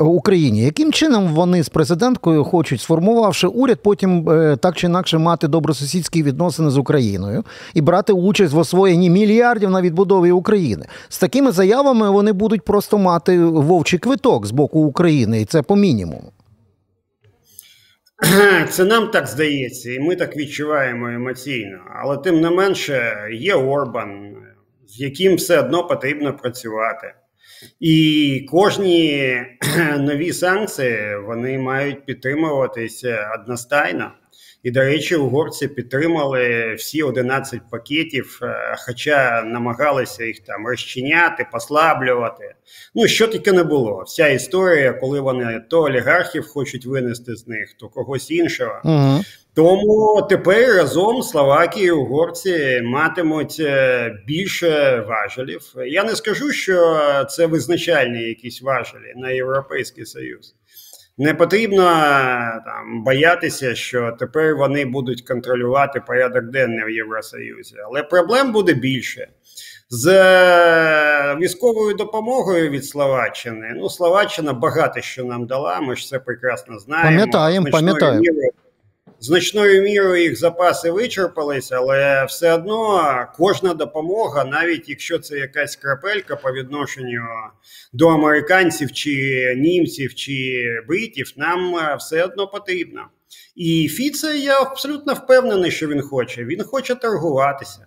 Україні. 0.00 0.62
Яким 0.62 0.92
чином 0.92 1.28
вони 1.28 1.62
з 1.62 1.68
президенткою 1.68 2.44
хочуть, 2.44 2.80
сформувавши 2.80 3.46
уряд, 3.46 3.78
потім 3.82 4.24
так 4.60 4.76
чи 4.76 4.86
інакше 4.86 5.18
мати 5.18 5.48
добросусідські 5.48 6.22
відносини 6.22 6.70
з 6.70 6.78
Україною? 6.78 7.44
І 7.74 7.80
брати 7.80 8.12
участь 8.12 8.52
в 8.52 8.58
освоєнні 8.58 9.10
мільярдів 9.10 9.70
на 9.70 9.82
відбудові 9.82 10.30
України. 10.30 10.86
З 11.08 11.18
такими 11.18 11.52
заявами 11.52 12.10
вони 12.10 12.32
будуть 12.32 12.62
просто 12.62 12.98
мати 12.98 13.44
вовчий 13.44 13.98
квиток 13.98 14.46
з 14.46 14.50
боку 14.50 14.80
України, 14.80 15.40
і 15.40 15.44
це 15.44 15.62
по 15.62 15.76
мінімуму. 15.76 16.32
Це 18.70 18.84
нам 18.84 19.08
так 19.10 19.26
здається, 19.26 19.92
і 19.92 20.00
ми 20.00 20.16
так 20.16 20.36
відчуваємо 20.36 21.08
емоційно. 21.08 21.78
Але 22.02 22.16
тим 22.16 22.40
не 22.40 22.50
менше 22.50 23.28
є 23.32 23.54
Орбан, 23.54 24.36
з 24.86 25.00
яким 25.00 25.36
все 25.36 25.60
одно 25.60 25.86
потрібно 25.86 26.36
працювати. 26.36 27.14
І 27.80 28.46
кожні 28.50 29.32
нові 29.98 30.32
санкції 30.32 31.16
вони 31.26 31.58
мають 31.58 32.06
підтримуватися 32.06 33.30
одностайно. 33.40 34.12
І, 34.64 34.70
до 34.70 34.80
речі, 34.80 35.16
угорці 35.16 35.68
підтримали 35.68 36.74
всі 36.74 37.02
11 37.02 37.60
пакетів, 37.70 38.38
е, 38.42 38.76
хоча 38.86 39.42
намагалися 39.42 40.24
їх 40.24 40.40
там 40.40 40.66
розчиняти, 40.66 41.46
послаблювати. 41.52 42.54
Ну 42.94 43.06
що 43.06 43.26
тільки 43.26 43.52
не 43.52 43.62
було. 43.62 44.02
Вся 44.06 44.28
історія, 44.28 44.92
коли 44.92 45.20
вони 45.20 45.64
то 45.70 45.82
олігархів 45.82 46.48
хочуть 46.48 46.86
винести 46.86 47.36
з 47.36 47.48
них, 47.48 47.74
то 47.80 47.88
когось 47.88 48.30
іншого. 48.30 48.80
Угу. 48.84 49.24
Тому 49.54 50.26
тепер 50.30 50.76
разом 50.76 51.22
Словакії 51.22 51.86
і 51.86 51.90
угорці 51.90 52.80
матимуть 52.84 53.56
е, 53.60 54.12
більше 54.26 55.04
важелів. 55.08 55.60
Я 55.86 56.04
не 56.04 56.16
скажу, 56.16 56.52
що 56.52 56.98
це 57.30 57.46
визначальні 57.46 58.22
якісь 58.22 58.62
важелі 58.62 59.12
на 59.16 59.30
Європейський 59.30 60.06
Союз. 60.06 60.54
Не 61.18 61.34
потрібно 61.34 61.84
там 62.64 63.04
боятися, 63.04 63.74
що 63.74 64.16
тепер 64.18 64.56
вони 64.56 64.84
будуть 64.84 65.22
контролювати 65.22 66.00
порядок 66.00 66.44
денний 66.44 66.84
в 66.84 66.90
Євросоюзі, 66.90 67.76
але 67.86 68.02
проблем 68.02 68.52
буде 68.52 68.74
більше. 68.74 69.28
З 69.90 70.06
е, 70.06 71.36
військовою 71.40 71.94
допомогою 71.94 72.70
від 72.70 72.86
Словаччини. 72.86 73.72
Ну, 73.76 73.90
Словаччина 73.90 74.52
багато 74.52 75.00
що 75.00 75.24
нам 75.24 75.46
дала. 75.46 75.80
Ми 75.80 75.96
ж 75.96 76.08
це 76.08 76.18
прекрасно 76.18 76.78
знаємо. 76.78 77.10
Пам'ятаємо, 77.10 77.66
пам'ятаємо 77.70 78.22
значною 79.24 79.82
мірою 79.82 80.22
їх 80.22 80.38
запаси 80.38 80.90
вичерпались, 80.90 81.72
але 81.72 82.24
все 82.24 82.54
одно 82.54 83.26
кожна 83.36 83.74
допомога, 83.74 84.44
навіть 84.44 84.88
якщо 84.88 85.18
це 85.18 85.38
якась 85.38 85.76
крапелька 85.76 86.36
по 86.36 86.52
відношенню 86.52 87.22
до 87.92 88.08
американців 88.08 88.92
чи 88.92 89.14
німців 89.56 90.14
чи 90.14 90.64
бритів, 90.88 91.32
нам 91.36 91.76
е, 91.76 91.96
все 91.96 92.24
одно 92.24 92.46
потрібна. 92.46 93.06
І 93.56 93.88
Фіце, 93.88 94.38
я 94.38 94.60
абсолютно 94.60 95.14
впевнений, 95.14 95.70
що 95.70 95.88
він 95.88 96.02
хоче. 96.02 96.44
Він 96.44 96.62
хоче 96.62 96.94
торгуватися. 96.94 97.86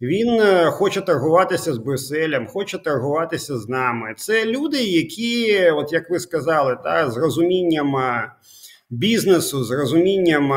Він 0.00 0.40
е, 0.40 0.70
хоче 0.70 1.00
торгуватися 1.00 1.72
з 1.72 1.78
Брюсселем, 1.78 2.46
хоче 2.46 2.78
торгуватися 2.78 3.58
з 3.58 3.68
нами. 3.68 4.14
Це 4.16 4.44
люди, 4.44 4.82
які, 4.84 5.62
от 5.70 5.92
як 5.92 6.10
ви 6.10 6.20
сказали, 6.20 6.78
та 6.84 7.10
з 7.10 7.16
розумінням 7.16 7.96
е, 7.96 8.32
бізнесу, 8.90 9.64
з 9.64 9.70
розумінням, 9.70 10.52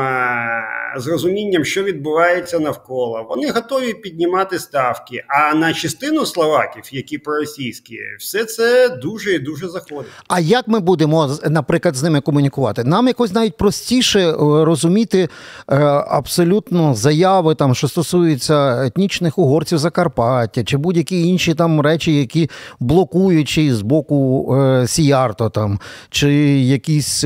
з 0.96 1.06
розумінням, 1.06 1.64
що 1.64 1.82
відбувається 1.82 2.58
навколо. 2.58 3.26
Вони 3.30 3.50
готові 3.50 3.94
піднімати 3.94 4.58
ставки. 4.58 5.24
А 5.28 5.54
на 5.54 5.72
частину 5.72 6.26
словаків, 6.26 6.82
які 6.92 7.18
проросійські, 7.18 7.98
все 8.18 8.44
це 8.44 8.88
дуже 8.88 9.34
і 9.34 9.38
дуже 9.38 9.68
заходить. 9.68 10.10
А 10.28 10.40
як 10.40 10.68
ми 10.68 10.80
будемо, 10.80 11.36
наприклад, 11.50 11.96
з 11.96 12.02
ними 12.02 12.20
комунікувати? 12.20 12.84
Нам 12.84 13.06
якось 13.06 13.32
навіть 13.32 13.56
простіше 13.56 14.20
е, 14.20 14.34
розуміти 14.64 15.28
е, 15.68 15.76
абсолютно 16.08 16.94
заяви, 16.94 17.54
там 17.54 17.74
що 17.74 17.88
стосуються 17.88 18.86
етнічних 18.86 19.38
угорців 19.38 19.78
Закарпаття 19.78 20.64
чи 20.64 20.76
будь-які 20.76 21.22
інші 21.28 21.54
там 21.54 21.80
речі, 21.80 22.14
які 22.14 22.50
блокуючі 22.80 23.72
з 23.72 23.82
боку 23.82 24.48
е, 24.56 24.86
Сіярто, 24.86 25.50
там 25.50 25.78
чи 26.10 26.32
якісь 26.60 27.24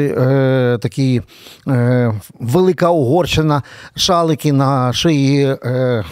такі 0.81 0.96
такі 0.97 1.23
е, 1.69 2.15
велика 2.41 2.91
Угорщина, 2.91 3.63
шалики 3.97 4.53
на 4.53 4.93
шиї 4.93 5.57
е, 5.65 6.05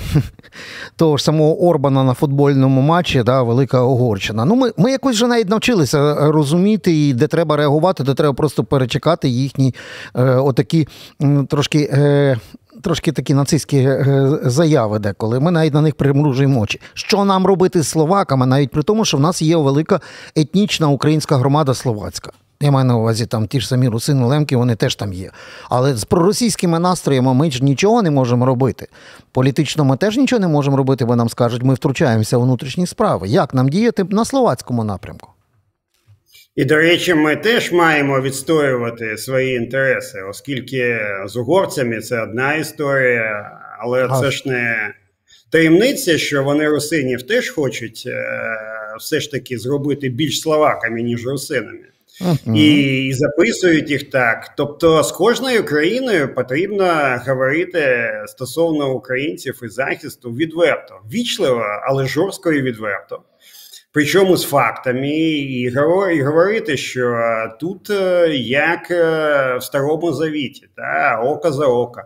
того 0.97 1.17
ж 1.17 1.25
самого 1.25 1.69
Орбана 1.69 2.05
на 2.05 2.14
футбольному 2.14 2.81
матчі, 2.81 3.23
да, 3.23 3.43
Велика 3.43 3.83
Угорщина. 3.83 4.45
Ну, 4.45 4.55
Ми 4.55 4.73
ми 4.76 4.91
якось 4.91 5.17
вже 5.17 5.26
навіть 5.26 5.49
навчилися 5.49 6.14
розуміти, 6.31 7.14
де 7.14 7.26
треба 7.26 7.57
реагувати, 7.57 8.05
де 8.05 8.14
треба 8.14 8.35
просто 8.35 8.64
перечекати 8.64 9.29
їхні 9.29 9.75
е, 10.17 10.23
отакі 10.25 10.88
трошки. 11.49 11.91
Е, 11.93 12.38
Трошки 12.83 13.12
такі 13.12 13.35
нацистські 13.35 13.76
е, 13.79 14.38
заяви, 14.45 14.99
деколи 14.99 15.41
ми 15.41 15.50
навіть 15.50 15.75
на 15.75 15.81
них 15.81 15.95
примружуємо 15.95 16.61
очі. 16.61 16.81
Що 16.95 17.25
нам 17.25 17.47
робити 17.47 17.83
з 17.83 17.88
словаками, 17.88 18.47
навіть 18.47 18.71
при 18.71 18.83
тому, 18.83 19.05
що 19.05 19.17
в 19.17 19.21
нас 19.21 19.43
є 19.43 19.57
велика 19.57 20.00
етнічна 20.37 20.88
українська 20.88 21.37
громада 21.37 21.75
словацька. 21.75 22.33
Я 22.61 22.71
маю 22.71 22.85
на 22.85 22.97
увазі 22.97 23.27
там 23.27 23.47
ті 23.47 23.61
ж 23.61 23.69
самі 23.69 23.89
русини 23.89 24.25
Лемки, 24.25 24.57
вони 24.57 24.77
теж 24.77 24.95
там 24.95 25.13
є. 25.13 25.31
Але 25.71 25.95
з 25.95 26.05
проросійськими 26.05 26.79
настроями 26.79 27.35
ми 27.35 27.51
ж 27.51 27.65
нічого 27.65 28.03
не 28.03 28.11
можемо 28.11 28.47
робити. 28.47 28.87
Політично 29.33 29.85
ми 29.85 29.97
теж 29.97 30.17
нічого 30.17 30.41
не 30.41 30.49
можемо 30.49 30.77
робити, 30.77 31.05
бо 31.05 31.17
нам 31.17 31.29
скажуть, 31.29 31.63
ми 31.63 31.75
втручаємося 31.75 32.37
у 32.37 32.43
внутрішні 32.43 32.87
справи. 32.87 33.29
Як 33.29 33.55
нам 33.55 33.69
діяти 33.69 34.05
на 34.05 34.25
словацькому 34.25 34.85
напрямку? 34.85 35.31
І, 36.57 36.65
до 36.65 36.77
речі, 36.77 37.15
ми 37.15 37.37
теж 37.37 37.73
маємо 37.73 38.21
відстоювати 38.21 39.17
свої 39.17 39.57
інтереси, 39.57 40.23
оскільки 40.31 41.01
з 41.27 41.37
угорцями 41.37 42.01
це 42.01 42.23
одна 42.23 42.55
історія, 42.55 43.51
але 43.81 44.09
це 44.21 44.31
ж 44.31 44.49
не 44.49 44.95
таємниця, 45.51 46.19
що 46.19 46.45
вони 46.45 46.69
русинів 46.69 47.23
теж 47.23 47.51
хочуть 47.51 48.05
е, 48.07 48.25
все 49.01 49.21
ж 49.21 49.31
таки 49.31 49.59
зробити 49.59 50.09
більш 50.09 50.41
словаками, 50.41 51.03
ніж 51.03 51.27
русинами. 51.27 51.94
Uh-huh. 52.21 52.56
І, 52.56 53.12
записують 53.12 53.90
їх 53.90 54.11
так. 54.11 54.54
Тобто, 54.56 55.02
з 55.02 55.12
кожною 55.12 55.64
країною 55.64 56.35
потрібно 56.35 57.18
говорити 57.26 58.11
стосовно 58.26 58.94
українців 58.94 59.61
і 59.62 59.68
захисту 59.68 60.30
відверто, 60.30 60.94
вічливо, 61.12 61.62
але 61.88 62.06
жорстко 62.06 62.52
і 62.52 62.62
відверто. 62.62 63.23
Причому 63.92 64.37
з 64.37 64.44
фактами, 64.44 65.11
і 65.11 65.71
говорити, 66.23 66.76
що 66.76 67.23
тут 67.61 67.90
е, 67.90 68.28
як 68.37 68.90
е, 68.90 69.56
в 69.56 69.62
старому 69.62 70.12
завіті, 70.12 70.68
та 70.76 71.21
око 71.25 71.52
за 71.52 71.66
око. 71.66 72.02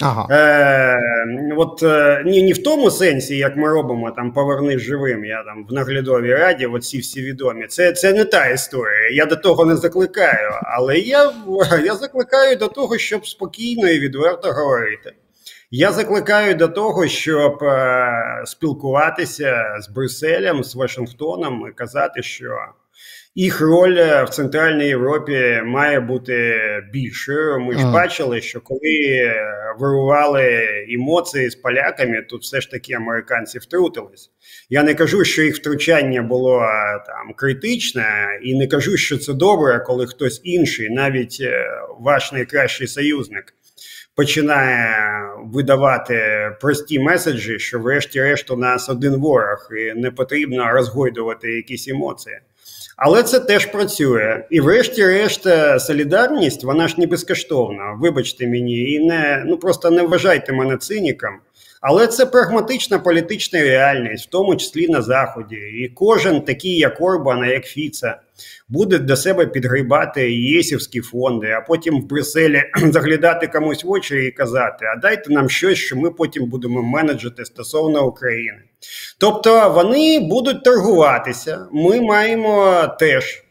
Ага. 0.00 0.26
Е, 0.30 1.54
от 1.56 1.82
е, 1.82 2.22
ні, 2.26 2.42
ні 2.42 2.52
в 2.52 2.62
тому 2.62 2.90
сенсі, 2.90 3.36
як 3.36 3.56
ми 3.56 3.68
робимо 3.68 4.10
там 4.10 4.32
повернись 4.32 4.80
живим. 4.80 5.24
Я 5.24 5.42
там 5.42 5.66
в 5.70 5.72
наглядовій 5.72 6.34
раді, 6.34 6.66
оці 6.66 6.98
всі 6.98 7.22
відомі. 7.22 7.66
Це 7.66 7.92
це 7.92 8.12
не 8.12 8.24
та 8.24 8.46
історія. 8.46 9.10
Я 9.12 9.26
до 9.26 9.36
того 9.36 9.64
не 9.64 9.76
закликаю, 9.76 10.50
але 10.62 10.98
я, 10.98 11.32
я 11.84 11.94
закликаю 11.94 12.56
до 12.56 12.68
того, 12.68 12.98
щоб 12.98 13.26
спокійно 13.26 13.88
і 13.88 14.00
відверто 14.00 14.52
говорити. 14.52 15.12
Я 15.70 15.92
закликаю 15.92 16.54
до 16.54 16.68
того, 16.68 17.06
щоб 17.06 17.62
е, 17.62 18.42
спілкуватися 18.46 19.76
з 19.80 19.88
Брюсселем, 19.88 20.64
з 20.64 20.74
Вашингтоном 20.74 21.66
і 21.68 21.72
казати, 21.72 22.22
що 22.22 22.58
їх 23.34 23.60
роль 23.60 24.24
в 24.24 24.28
Центральній 24.30 24.86
Європі 24.86 25.60
має 25.64 26.00
бути 26.00 26.60
більшою. 26.92 27.60
Ми 27.60 27.78
ж 27.78 27.84
бачили, 27.92 28.40
що 28.40 28.60
коли 28.60 29.34
вирували 29.78 30.68
емоції 30.88 31.50
з 31.50 31.54
поляками, 31.54 32.22
тут 32.22 32.42
все 32.42 32.60
ж 32.60 32.70
таки 32.70 32.94
американці 32.94 33.58
втрутились. 33.58 34.30
Я 34.70 34.82
не 34.82 34.94
кажу, 34.94 35.24
що 35.24 35.42
їх 35.42 35.56
втручання 35.56 36.22
було 36.22 36.60
там 37.06 37.34
критичне, 37.36 38.38
і 38.42 38.58
не 38.58 38.66
кажу, 38.66 38.96
що 38.96 39.18
це 39.18 39.32
добре, 39.32 39.80
коли 39.86 40.06
хтось 40.06 40.40
інший, 40.44 40.90
навіть 40.90 41.38
е, 41.40 41.66
ваш 42.00 42.32
найкращий 42.32 42.86
союзник 42.86 43.54
починає 44.16 44.96
видавати 45.44 46.50
прості 46.60 46.98
меседжі, 46.98 47.58
що, 47.58 47.78
врешті-решт, 47.78 48.50
у 48.50 48.56
нас 48.56 48.88
один 48.88 49.16
ворог, 49.16 49.68
і 49.78 50.00
не 50.00 50.10
потрібно 50.10 50.72
розгойдувати 50.72 51.52
якісь 51.52 51.88
емоції. 51.88 52.38
Але 52.96 53.22
це 53.22 53.40
теж 53.40 53.66
працює. 53.66 54.44
І, 54.50 54.60
врешті-решт, 54.60 55.46
е, 55.46 55.80
солідарність, 55.80 56.64
вона 56.64 56.88
ж 56.88 56.94
не 56.98 57.06
безкоштовна. 57.06 57.98
Вибачте 58.00 58.46
мені, 58.46 58.92
і 58.92 59.06
не 59.06 59.42
ну 59.46 59.56
просто 59.58 59.90
не 59.90 60.02
вважайте 60.02 60.52
мене 60.52 60.76
циніком. 60.76 61.30
Але 61.86 62.06
це 62.06 62.26
прагматична 62.26 62.98
політична 62.98 63.60
реальність, 63.60 64.26
в 64.26 64.30
тому 64.30 64.56
числі 64.56 64.88
на 64.88 65.02
Заході. 65.02 65.56
І 65.56 65.88
кожен 65.94 66.40
такий, 66.40 66.78
як 66.78 67.00
Орбана, 67.00 67.46
як 67.46 67.64
Фіца, 67.64 68.20
буде 68.68 68.98
до 68.98 69.16
себе 69.16 69.46
підгрібати 69.46 70.32
єсівські 70.32 71.00
фонди, 71.00 71.50
а 71.50 71.60
потім 71.60 72.00
в 72.00 72.06
Брюсселі 72.06 72.62
заглядати 72.90 73.46
комусь 73.46 73.84
в 73.84 73.90
очі 73.90 74.16
і 74.16 74.30
казати: 74.30 74.86
а 74.96 75.00
дайте 75.00 75.32
нам 75.32 75.50
щось, 75.50 75.78
що 75.78 75.96
ми 75.96 76.10
потім 76.10 76.46
будемо 76.46 76.82
менеджити 76.82 77.44
стосовно 77.44 78.06
України. 78.06 78.58
Тобто 79.18 79.70
вони 79.70 80.20
будуть 80.20 80.64
торгуватися. 80.64 81.66
Ми 81.72 82.00
маємо 82.00 82.84
теж. 83.00 83.43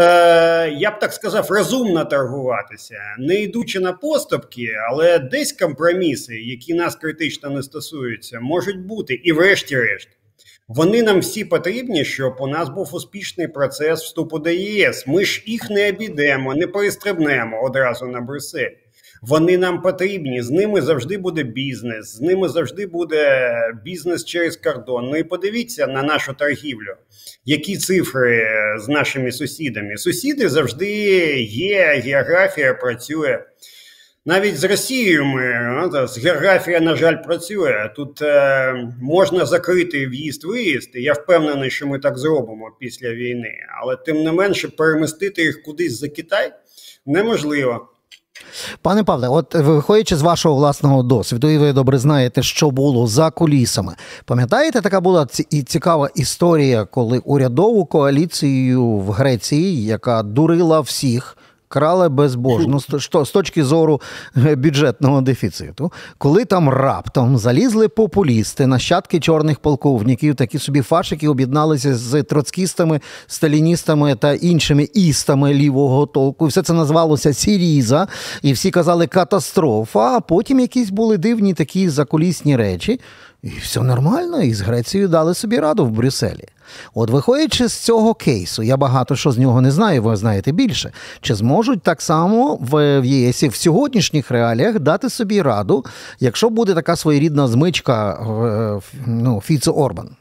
Е, 0.00 0.70
я 0.78 0.90
б 0.90 0.98
так 0.98 1.12
сказав, 1.12 1.50
розумно 1.50 2.04
торгуватися, 2.04 2.98
не 3.18 3.34
йдучи 3.34 3.80
на 3.80 3.92
поступки, 3.92 4.68
але 4.90 5.18
десь 5.18 5.52
компроміси, 5.52 6.40
які 6.40 6.74
нас 6.74 6.96
критично 6.96 7.50
не 7.50 7.62
стосуються, 7.62 8.40
можуть 8.40 8.80
бути. 8.80 9.14
І, 9.14 9.32
врешті-решт, 9.32 10.08
вони 10.68 11.02
нам 11.02 11.20
всі 11.20 11.44
потрібні, 11.44 12.04
щоб 12.04 12.36
у 12.40 12.46
нас 12.46 12.68
був 12.68 12.94
успішний 12.94 13.48
процес 13.48 14.02
вступу 14.02 14.38
до 14.38 14.50
ЄС. 14.50 15.06
Ми 15.06 15.24
ж 15.24 15.42
їх 15.46 15.70
не 15.70 15.88
обійдемо, 15.88 16.54
не 16.54 16.66
перестрибнемо 16.66 17.62
одразу 17.62 18.06
на 18.06 18.20
Брюссель. 18.20 18.74
Вони 19.22 19.58
нам 19.58 19.82
потрібні. 19.82 20.42
З 20.42 20.50
ними 20.50 20.82
завжди 20.82 21.18
буде 21.18 21.42
бізнес, 21.42 22.16
з 22.16 22.20
ними 22.20 22.48
завжди 22.48 22.86
буде 22.86 23.50
бізнес 23.84 24.24
через 24.24 24.56
кордон. 24.56 25.08
Ну 25.10 25.16
і 25.16 25.22
подивіться 25.22 25.86
на 25.86 26.02
нашу 26.02 26.34
торгівлю. 26.34 26.94
Які 27.44 27.76
цифри 27.76 28.46
з 28.78 28.88
нашими 28.88 29.32
сусідами? 29.32 29.96
Сусіди 29.96 30.48
завжди 30.48 30.90
є, 31.42 32.02
географія 32.04 32.74
працює. 32.74 33.44
Навіть 34.24 34.58
з 34.58 34.64
Росією 34.64 35.24
ми 35.24 35.70
ну, 35.92 36.06
з 36.06 36.18
географія, 36.18 36.80
на 36.80 36.96
жаль, 36.96 37.22
працює. 37.22 37.90
Тут 37.96 38.22
е, 38.22 38.74
можна 39.02 39.46
закрити 39.46 40.08
в'їзд-виїзд. 40.08 40.90
Я 40.94 41.12
впевнений, 41.12 41.70
що 41.70 41.86
ми 41.86 41.98
так 41.98 42.18
зробимо 42.18 42.76
після 42.80 43.12
війни, 43.12 43.54
але 43.82 43.96
тим 43.96 44.22
не 44.22 44.32
менше 44.32 44.68
перемістити 44.68 45.42
їх 45.42 45.62
кудись 45.62 46.00
за 46.00 46.08
Китай 46.08 46.52
неможливо. 47.06 47.88
Пане 48.82 49.04
Павле, 49.04 49.28
от 49.28 49.54
виходячи 49.54 50.16
з 50.16 50.22
вашого 50.22 50.54
власного 50.54 51.02
досвіду, 51.02 51.48
і 51.48 51.58
ви 51.58 51.72
добре 51.72 51.98
знаєте, 51.98 52.42
що 52.42 52.70
було 52.70 53.06
за 53.06 53.30
кулісами. 53.30 53.94
Пам'ятаєте, 54.24 54.80
така 54.80 55.00
була 55.00 55.26
і 55.50 55.62
цікава 55.62 56.10
історія, 56.14 56.84
коли 56.84 57.18
урядову 57.18 57.84
коаліцію 57.84 58.86
в 58.86 59.10
Греції, 59.10 59.84
яка 59.84 60.22
дурила 60.22 60.80
всіх 60.80 61.36
крали 61.70 62.08
безбожно 62.08 62.80
з 63.24 63.30
точки 63.30 63.64
зору 63.64 64.00
е, 64.36 64.56
бюджетного 64.56 65.20
дефіциту, 65.20 65.92
коли 66.18 66.44
там 66.44 66.68
раптом 66.68 67.38
залізли 67.38 67.88
популісти, 67.88 68.66
нащадки 68.66 69.20
чорних 69.20 69.58
полковників, 69.58 70.34
такі 70.34 70.58
собі 70.58 70.80
фашики 70.82 71.28
об'єдналися 71.28 71.94
з 71.94 72.22
троцкістами, 72.22 73.00
сталіністами 73.26 74.14
та 74.14 74.32
іншими 74.32 74.88
істами 74.94 75.54
лівого 75.54 76.06
толку. 76.06 76.46
Все 76.46 76.62
це 76.62 76.72
назвалося 76.72 77.32
Сіріза, 77.32 78.08
і 78.42 78.52
всі 78.52 78.70
казали 78.70 79.06
катастрофа. 79.06 80.16
А 80.16 80.20
потім 80.20 80.60
якісь 80.60 80.90
були 80.90 81.18
дивні 81.18 81.54
такі 81.54 81.88
закулісні 81.88 82.56
речі. 82.56 83.00
І 83.42 83.48
все 83.48 83.80
нормально, 83.80 84.42
і 84.42 84.54
з 84.54 84.60
Грецією 84.60 85.08
дали 85.08 85.34
собі 85.34 85.58
раду 85.58 85.86
в 85.86 85.90
Брюсселі. 85.90 86.44
От, 86.94 87.10
виходячи 87.10 87.68
з 87.68 87.72
цього 87.72 88.14
кейсу, 88.14 88.62
я 88.62 88.76
багато 88.76 89.16
що 89.16 89.32
з 89.32 89.38
нього 89.38 89.60
не 89.60 89.70
знаю, 89.70 90.02
ви 90.02 90.16
знаєте 90.16 90.52
більше. 90.52 90.92
Чи 91.20 91.34
зможуть 91.34 91.82
так 91.82 92.02
само 92.02 92.58
в 92.60 93.06
ЄСі 93.06 93.48
в 93.48 93.54
сьогоднішніх 93.54 94.30
реаліях 94.30 94.78
дати 94.78 95.10
собі 95.10 95.42
раду, 95.42 95.84
якщо 96.20 96.50
буде 96.50 96.74
така 96.74 96.96
своєрідна 96.96 97.48
змичка 97.48 98.18
ну, 99.06 99.40
Фіцо 99.44 99.72
Орбан? 99.72 100.16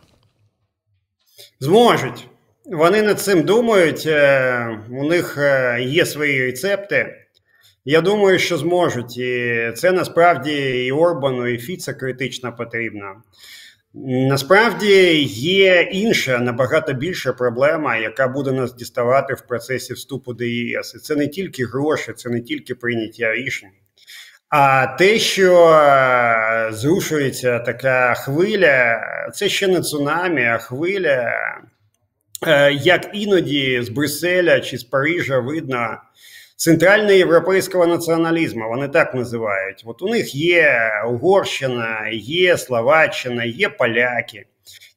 Зможуть. 1.59 2.27
Вони 2.65 3.01
над 3.01 3.19
цим 3.19 3.43
думають, 3.43 4.03
е, 4.07 4.79
у 4.89 5.03
них 5.03 5.37
е, 5.37 5.77
є 5.81 6.05
свої 6.05 6.45
рецепти. 6.45 7.15
Я 7.85 8.01
думаю, 8.01 8.39
що 8.39 8.57
зможуть. 8.57 9.17
І 9.17 9.71
це 9.75 9.91
насправді 9.91 10.85
і 10.85 10.91
Орбану, 10.91 11.47
і 11.47 11.57
Фіца 11.57 11.93
критично 11.93 12.55
потрібно. 12.55 13.15
Насправді 14.03 15.23
є 15.23 15.81
інша 15.81 16.39
набагато 16.39 16.93
більша 16.93 17.33
проблема, 17.33 17.97
яка 17.97 18.27
буде 18.27 18.51
нас 18.51 18.75
діставати 18.75 19.33
в 19.33 19.41
процесі 19.41 19.93
вступу 19.93 20.33
до 20.33 20.43
ЄС. 20.43 20.95
І 20.95 20.99
Це 20.99 21.15
не 21.15 21.27
тільки 21.27 21.65
гроші, 21.65 22.13
це 22.13 22.29
не 22.29 22.41
тільки 22.41 22.75
прийняття 22.75 23.33
рішень, 23.33 23.69
а 24.49 24.87
те, 24.87 25.19
що 25.19 25.67
е, 25.67 26.69
зрушується 26.71 27.59
така 27.59 28.13
хвиля, 28.13 29.01
це 29.33 29.49
ще 29.49 29.67
не 29.67 29.81
цунамі, 29.81 30.45
а 30.45 30.57
хвиля, 30.57 31.33
е, 32.47 32.73
як 32.73 33.09
іноді 33.13 33.81
з 33.81 33.89
Брюсселя 33.89 34.59
чи 34.59 34.77
з 34.77 34.83
Парижа 34.83 35.39
видно 35.39 35.97
центральноєвропейського 36.59 37.87
націоналізму, 37.87 38.69
вони 38.69 38.87
так 38.87 39.13
називають. 39.13 39.83
От 39.85 40.01
у 40.01 40.07
них 40.07 40.35
є 40.35 40.91
Угорщина, 41.07 42.09
є 42.13 42.57
Словаччина, 42.57 43.43
є 43.43 43.69
поляки. 43.69 44.45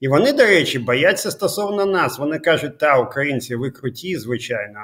І 0.01 0.09
вони, 0.09 0.33
до 0.33 0.43
речі, 0.43 0.79
бояться 0.79 1.31
стосовно 1.31 1.87
нас. 1.87 2.19
Вони 2.19 2.39
кажуть, 2.39 2.79
та 2.79 2.99
українці, 2.99 3.57
ви 3.57 3.71
круті, 3.71 4.17
звичайно. 4.17 4.81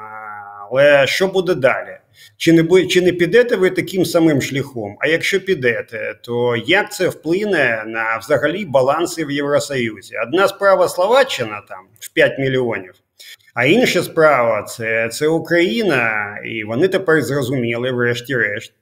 Але 0.71 1.07
що 1.07 1.29
буде 1.29 1.55
далі? 1.55 1.99
Чи 2.37 2.53
не 2.53 2.87
чи 2.87 3.03
не 3.03 3.13
підете 3.13 3.57
ви 3.57 3.71
таким 3.71 4.05
самим 4.05 4.43
шляхом? 4.43 4.97
А 5.01 5.07
якщо 5.09 5.41
підете, 5.41 6.15
то 6.23 6.57
як 6.67 6.93
це 6.93 7.09
вплине 7.09 7.85
на 7.87 8.19
взагалі 8.19 8.65
баланси 8.65 9.25
в 9.25 9.31
Євросоюзі? 9.31 10.15
Одна 10.27 10.49
справа 10.49 10.89
Словаччина 10.89 11.63
там 11.69 11.87
в 12.01 12.13
5 12.13 12.39
мільйонів. 12.39 12.95
А 13.59 13.65
інша 13.65 14.03
справа 14.03 14.63
це, 14.63 15.09
це 15.13 15.29
Україна, 15.29 16.39
і 16.45 16.65
вони 16.65 16.89
тепер 16.89 17.23
зрозуміли, 17.23 17.93
врешті-решт. 17.93 18.73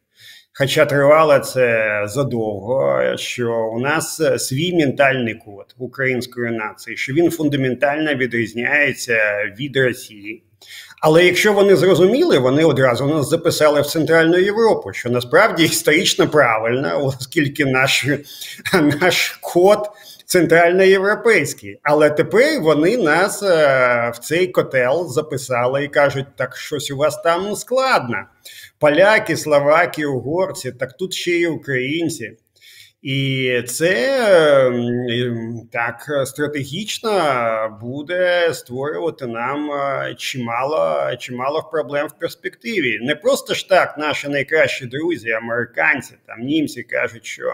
Хоча 0.58 0.86
тривало 0.86 1.38
це 1.38 2.02
задовго, 2.06 3.02
що 3.16 3.70
у 3.74 3.80
нас 3.80 4.22
свій 4.38 4.74
ментальний 4.74 5.34
код 5.34 5.74
української 5.78 6.50
нації, 6.50 6.96
що 6.96 7.12
він 7.12 7.30
фундаментально 7.30 8.14
відрізняється 8.14 9.18
від 9.60 9.76
Росії. 9.76 10.42
Але 11.00 11.24
якщо 11.24 11.52
вони 11.52 11.76
зрозуміли, 11.76 12.38
вони 12.38 12.64
одразу 12.64 13.06
нас 13.06 13.28
записали 13.28 13.80
в 13.80 13.86
Центральну 13.86 14.38
Європу, 14.38 14.92
що 14.92 15.10
насправді 15.10 15.64
історично 15.64 16.28
правильно, 16.28 17.04
оскільки 17.04 17.64
наш, 17.64 18.06
наш 19.00 19.38
код 19.40 19.78
центральноєвропейський. 20.26 21.80
Але 21.82 22.10
тепер 22.10 22.60
вони 22.60 22.96
нас 22.96 23.42
е, 23.42 24.12
в 24.14 24.18
цей 24.18 24.46
котел 24.46 25.08
записали 25.08 25.84
і 25.84 25.88
кажуть, 25.88 26.26
так 26.36 26.56
щось 26.56 26.90
у 26.90 26.96
вас 26.96 27.22
там 27.22 27.56
складно. 27.56 28.16
Поляки, 28.78 29.36
словаки, 29.36 30.06
угорці, 30.06 30.72
так 30.72 30.96
тут 30.96 31.14
ще 31.14 31.30
й 31.30 31.46
українці. 31.46 32.36
І 33.02 33.62
це 33.66 34.66
ем, 34.66 35.68
так 35.72 36.26
стратегічно 36.26 37.78
буде 37.80 38.54
створювати 38.54 39.26
нам 39.26 39.70
е, 39.70 40.14
чимало 40.18 41.16
чимало 41.18 41.62
проблем 41.72 42.06
в 42.06 42.18
перспективі. 42.18 42.98
Не 43.02 43.14
просто 43.14 43.54
ж 43.54 43.68
так 43.68 43.98
наші 43.98 44.28
найкращі 44.28 44.86
друзі, 44.86 45.30
американці, 45.30 46.14
там 46.26 46.40
німці 46.40 46.82
кажуть, 46.82 47.26
що 47.26 47.52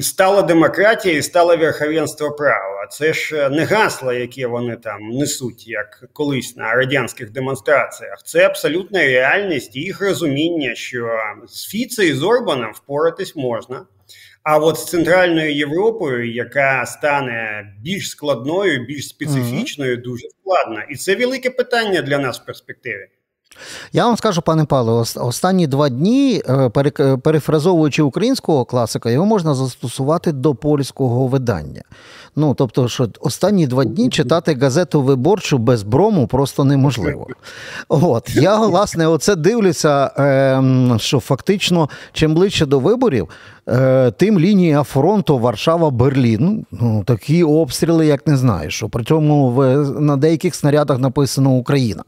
стала 0.00 0.42
демократія 0.42 1.16
і 1.16 1.22
стало 1.22 1.56
верховенство 1.56 2.30
права. 2.30 2.86
Це 2.90 3.12
ж 3.12 3.36
е, 3.36 3.50
не 3.50 3.64
гасло, 3.64 4.12
яке 4.12 4.46
вони 4.46 4.76
там 4.76 5.08
несуть, 5.08 5.68
як 5.68 6.04
колись 6.12 6.56
на 6.56 6.74
радянських 6.74 7.30
демонстраціях. 7.30 8.22
Це 8.24 8.46
абсолютна 8.46 9.00
реальність 9.02 9.76
їх 9.76 10.00
розуміння, 10.00 10.74
що 10.74 11.08
з 11.48 11.66
Фіце 11.66 12.06
і 12.06 12.14
з 12.14 12.22
Орбаном 12.22 12.72
впоратись 12.72 13.36
можна. 13.36 13.86
А 14.42 14.58
от 14.58 14.78
з 14.78 14.86
Центральною 14.86 15.54
Європою, 15.54 16.32
яка 16.32 16.86
стане 16.86 17.66
більш 17.82 18.10
складною, 18.10 18.84
більш 18.86 19.08
специфічною, 19.08 19.96
дуже 19.96 20.28
складно. 20.40 20.82
І 20.90 20.96
це 20.96 21.16
велике 21.16 21.50
питання 21.50 22.02
для 22.02 22.18
нас 22.18 22.40
в 22.40 22.44
перспективі. 22.44 23.08
Я 23.92 24.06
вам 24.06 24.16
скажу, 24.16 24.42
пане 24.42 24.64
Павло, 24.64 25.04
останні 25.16 25.66
два 25.66 25.88
дні, 25.88 26.42
е, 26.48 26.70
перефразовуючи 27.22 28.02
українського 28.02 28.64
класика, 28.64 29.10
його 29.10 29.26
можна 29.26 29.54
застосувати 29.54 30.32
до 30.32 30.54
польського 30.54 31.26
видання. 31.26 31.82
Ну, 32.36 32.54
тобто, 32.54 32.88
що 32.88 33.08
останні 33.20 33.66
два 33.66 33.84
дні 33.84 34.10
читати 34.10 34.58
газету 34.60 35.02
виборчу 35.02 35.58
без 35.58 35.82
брому 35.82 36.26
просто 36.26 36.64
неможливо. 36.64 37.26
От 37.88 38.36
я 38.36 38.56
власне 38.58 39.06
оце 39.06 39.36
дивлюся, 39.36 40.10
ем, 40.16 40.96
що 40.98 41.20
фактично, 41.20 41.88
чим 42.12 42.34
ближче 42.34 42.66
до 42.66 42.78
виборів, 42.78 43.28
е, 43.68 44.10
тим 44.10 44.38
лінія 44.38 44.82
фронту 44.82 45.38
Варшава-Берлін. 45.38 46.64
Ну 46.72 47.04
такі 47.06 47.44
обстріли, 47.44 48.06
як 48.06 48.26
не 48.26 48.36
знаю, 48.36 48.70
що 48.70 48.88
при 48.88 49.04
цьому 49.04 49.62
на 50.00 50.16
деяких 50.16 50.54
снарядах 50.54 50.98
написано 50.98 51.50
Україна. 51.50 52.02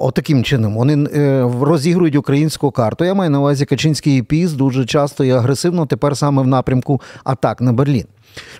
Отаким 0.00 0.44
чином 0.44 0.74
вони 0.74 1.08
е, 1.08 1.50
розігрують 1.60 2.16
українську 2.16 2.70
карту. 2.70 3.04
Я 3.04 3.14
маю 3.14 3.30
на 3.30 3.40
увазі 3.40 3.64
Качинський 3.64 4.22
піс 4.22 4.52
дуже 4.52 4.86
часто 4.86 5.24
і 5.24 5.30
агресивно 5.30 5.86
тепер 5.86 6.16
саме 6.16 6.42
в 6.42 6.46
напрямку 6.46 7.00
атак 7.24 7.60
на 7.60 7.72
Берлін. 7.72 8.04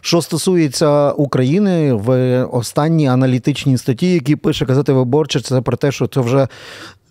Що 0.00 0.22
стосується 0.22 1.10
України 1.10 1.92
в 1.92 2.42
останній 2.44 3.08
аналітичній 3.08 3.78
статті, 3.78 4.12
які 4.12 4.36
пише 4.36 4.66
казати 4.66 4.92
виборче, 4.92 5.40
це 5.40 5.60
про 5.60 5.76
те, 5.76 5.92
що 5.92 6.06
це 6.06 6.20
вже 6.20 6.48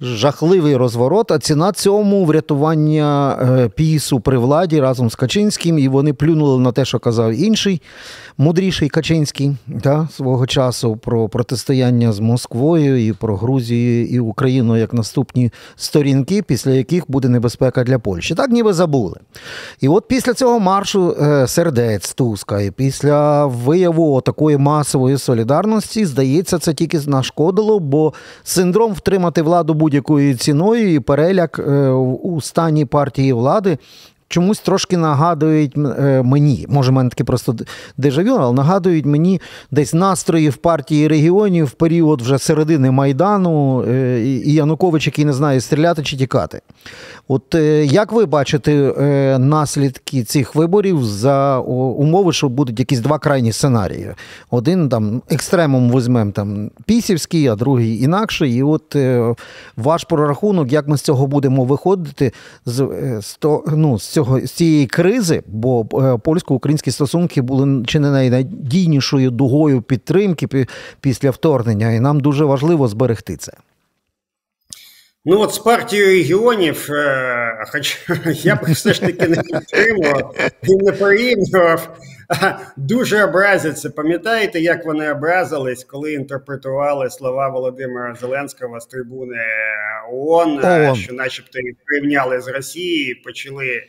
жахливий 0.01 0.75
розворот. 0.75 1.31
А 1.31 1.39
ціна 1.39 1.71
цьому 1.71 2.25
врятування 2.25 3.39
е, 3.41 3.69
пісу 3.69 4.19
при 4.19 4.37
владі 4.37 4.79
разом 4.79 5.09
з 5.09 5.15
Качинським, 5.15 5.79
і 5.79 5.87
вони 5.87 6.13
плюнули 6.13 6.59
на 6.59 6.71
те, 6.71 6.85
що 6.85 6.99
казав 6.99 7.33
інший 7.33 7.81
мудріший 8.37 8.89
Качинський 8.89 9.55
та, 9.81 10.07
свого 10.11 10.47
часу 10.47 10.97
про 10.97 11.29
протистояння 11.29 12.11
з 12.11 12.19
Москвою 12.19 13.07
і 13.07 13.13
про 13.13 13.37
Грузію 13.37 14.07
і 14.07 14.19
Україну 14.19 14.77
як 14.77 14.93
наступні 14.93 15.51
сторінки, 15.75 16.41
після 16.41 16.71
яких 16.71 17.03
буде 17.07 17.29
небезпека 17.29 17.83
для 17.83 17.99
Польщі. 17.99 18.35
Так 18.35 18.51
ніби 18.51 18.73
забули. 18.73 19.17
І 19.81 19.87
от 19.87 20.07
після 20.07 20.33
цього 20.33 20.59
маршу 20.59 21.15
е, 21.21 21.47
сердець 21.47 22.13
Туска, 22.13 22.61
і 22.61 22.71
після 22.71 23.45
вияву 23.45 24.21
такої 24.21 24.57
масової 24.57 25.17
солідарності, 25.17 26.05
здається, 26.05 26.59
це 26.59 26.73
тільки 26.73 26.99
нашкодило, 27.07 27.79
бо 27.79 28.13
синдром 28.43 28.93
втримати 28.93 29.41
владу 29.41 29.73
будь-якою 29.83 30.37
ціною 30.37 30.93
і 30.93 30.99
переляк 30.99 31.59
е, 31.59 31.89
у 32.23 32.41
стані 32.41 32.85
партії 32.85 33.33
влади 33.33 33.77
чомусь 34.27 34.59
трошки 34.59 34.97
нагадують 34.97 35.77
е, 35.77 36.21
мені, 36.25 36.65
може, 36.69 36.91
в 36.91 36.93
мене 36.93 37.09
таке 37.09 37.23
просто 37.23 37.55
дежавю, 37.97 38.37
але 38.39 38.53
нагадують 38.53 39.05
мені 39.05 39.41
десь 39.71 39.93
настрої 39.93 40.49
в 40.49 40.57
партії 40.57 41.07
регіонів 41.07 41.65
в 41.65 41.71
період 41.71 42.21
вже 42.21 42.39
середини 42.39 42.91
Майдану 42.91 43.83
е, 43.83 44.21
і 44.25 44.53
Янукович, 44.53 45.07
який 45.07 45.25
не 45.25 45.33
знає, 45.33 45.61
стріляти 45.61 46.03
чи 46.03 46.17
тікати. 46.17 46.61
От 47.27 47.55
е, 47.55 47.85
як 47.85 48.11
ви 48.11 48.25
бачите 48.25 48.73
наслідки 49.39 50.23
цих 50.23 50.55
виборів 50.55 51.03
за 51.03 51.59
умови, 51.59 52.33
що 52.33 52.49
будуть 52.49 52.79
якісь 52.79 52.99
два 52.99 53.19
крайні 53.19 53.51
сценарії? 53.51 54.11
Один 54.49 54.89
там 54.89 55.21
екстремум 55.29 55.91
візьмемо 55.91 56.31
там 56.31 56.71
пісівський, 56.85 57.47
а 57.47 57.55
другий 57.55 58.03
інакший. 58.03 58.53
І 58.53 58.63
от 58.63 58.95
ваш 59.77 60.03
прорахунок, 60.03 60.71
як 60.71 60.87
ми 60.87 60.97
з 60.97 61.01
цього 61.01 61.27
будемо 61.27 61.65
виходити 61.65 62.31
з, 62.65 62.87
з, 63.21 63.37
ну, 63.67 63.99
з 63.99 64.07
цього 64.07 64.22
з 64.43 64.51
цієї 64.51 64.87
кризи, 64.87 65.43
бо 65.47 65.87
е, 65.93 66.17
польсько-українські 66.17 66.91
стосунки 66.91 67.41
були 67.41 67.83
чи 67.85 67.99
не 67.99 68.11
найнадійнішою 68.11 69.31
дугою 69.31 69.81
підтримки 69.81 70.67
після 71.01 71.29
вторгнення, 71.29 71.91
і 71.91 71.99
нам 71.99 72.19
дуже 72.19 72.45
важливо 72.45 72.87
зберегти 72.87 73.37
це. 73.37 73.51
Ну 75.25 75.39
от 75.39 75.53
з 75.53 75.59
партією 75.59 76.07
регіонів, 76.07 76.87
е, 76.91 77.65
хоч 77.71 78.09
я 78.25 78.55
б 78.55 78.59
все 78.67 78.93
ж 78.93 79.01
таки 79.01 79.27
не 79.27 79.35
підтримував 79.35 80.35
і 80.63 80.75
не 80.85 80.91
порівнював, 80.91 81.97
дуже 82.77 83.23
образяться. 83.23 83.89
Пам'ятаєте, 83.89 84.59
як 84.59 84.85
вони 84.85 85.11
образились, 85.11 85.83
коли 85.83 86.13
інтерпретували 86.13 87.09
слова 87.09 87.49
Володимира 87.49 88.15
Зеленського 88.15 88.79
з 88.79 88.85
трибуни 88.85 89.37
ООН, 90.11 90.59
ООН. 90.63 90.95
що, 90.95 91.13
начебто, 91.13 91.59
їх 91.59 91.75
порівняли 91.87 92.41
з 92.41 92.47
Росією, 92.47 93.15
почали 93.23 93.83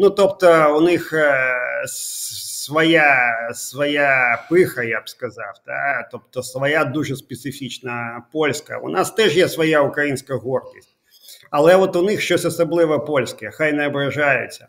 Ну 0.00 0.10
тобто, 0.10 0.76
у 0.76 0.80
них 0.80 1.12
е, 1.12 1.84
своя 1.86 3.50
своя 3.54 4.44
пиха, 4.50 4.82
я 4.82 5.00
б 5.00 5.08
сказав, 5.08 5.52
та? 5.66 6.08
тобто 6.12 6.42
своя 6.42 6.84
дуже 6.84 7.16
специфічна 7.16 8.22
польська. 8.32 8.78
У 8.78 8.88
нас 8.88 9.10
теж 9.10 9.36
є 9.36 9.48
своя 9.48 9.82
українська 9.82 10.34
гордість, 10.34 10.96
але 11.50 11.76
от 11.76 11.96
у 11.96 12.02
них 12.02 12.20
щось 12.20 12.44
особливе 12.44 12.98
польське, 12.98 13.50
хай 13.50 13.72
не 13.72 13.86
ображаються. 13.86 14.66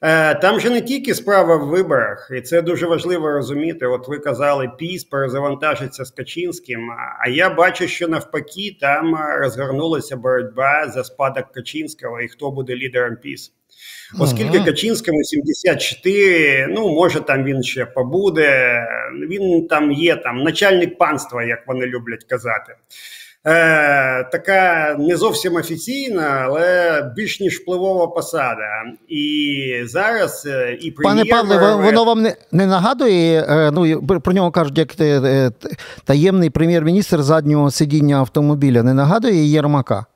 Е, 0.00 0.34
там 0.34 0.60
же 0.60 0.70
не 0.70 0.80
тільки 0.80 1.14
справа 1.14 1.56
в 1.56 1.68
виборах, 1.68 2.30
і 2.36 2.40
це 2.40 2.62
дуже 2.62 2.86
важливо 2.86 3.30
розуміти. 3.32 3.86
От 3.86 4.08
ви 4.08 4.18
казали, 4.18 4.70
піс 4.78 5.04
перезавантажиться 5.04 6.04
з 6.04 6.10
Качинським. 6.10 6.90
А 7.24 7.28
я 7.28 7.50
бачу, 7.50 7.88
що 7.88 8.08
навпаки 8.08 8.76
там 8.80 9.18
розгорнулася 9.40 10.16
боротьба 10.16 10.88
за 10.88 11.04
спадок 11.04 11.52
Качинського 11.52 12.20
і 12.20 12.28
хто 12.28 12.50
буде 12.50 12.76
лідером 12.76 13.16
піс. 13.16 13.52
Оскільки. 14.18 14.60
Качинському 14.60 15.24
74, 15.24 16.66
ну 16.70 16.88
може 16.88 17.20
там 17.20 17.44
він 17.44 17.62
ще 17.62 17.86
побуде, 17.86 18.82
він 19.28 19.68
там 19.68 19.92
є 19.92 20.16
там 20.16 20.42
начальник 20.42 20.98
панства, 20.98 21.44
як 21.44 21.66
вони 21.66 21.86
люблять 21.86 22.24
казати. 22.24 22.74
Е, 23.46 24.24
Така 24.32 24.96
не 24.98 25.16
зовсім 25.16 25.56
офіційна, 25.56 26.42
але 26.44 27.02
більш 27.16 27.40
ніж 27.40 27.58
впливова 27.58 28.06
посада. 28.06 28.84
І 29.08 29.82
зараз 29.84 30.46
е, 30.46 30.78
і 30.80 30.90
прем'єр... 30.90 31.26
Пане 31.30 31.48
Павле, 31.58 31.74
воно 31.84 32.04
вам 32.04 32.22
не 32.22 32.36
не 32.52 32.66
нагадує. 32.66 33.46
Е, 33.48 33.70
ну 33.70 34.02
про 34.20 34.32
нього 34.32 34.50
кажуть, 34.50 34.78
як 34.78 35.00
е, 35.00 35.50
таємний 36.04 36.50
прем'єр-міністр 36.50 37.22
заднього 37.22 37.70
сидіння 37.70 38.16
автомобіля. 38.16 38.82
Не 38.82 38.94
нагадує 38.94 39.44
Єрмака? 39.44 40.06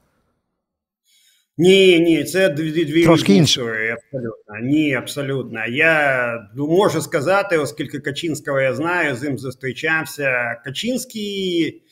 Ні, 1.59 2.01
ні, 2.01 2.25
це 2.25 2.49
дві 2.49 2.85
дві 2.85 3.05
Трошки 3.05 3.37
історії, 3.37 3.91
абсолютно. 3.91 4.55
Ні, 4.63 4.95
абсолютно. 4.95 5.67
Я 5.67 6.49
можу 6.57 7.01
сказати, 7.01 7.59
оскільки 7.59 7.99
Качинського 7.99 8.61
я 8.61 8.75
знаю, 8.75 9.17
з 9.17 9.23
ним 9.23 9.39
зустрічався. 9.39 10.57
Качинський 10.65 11.83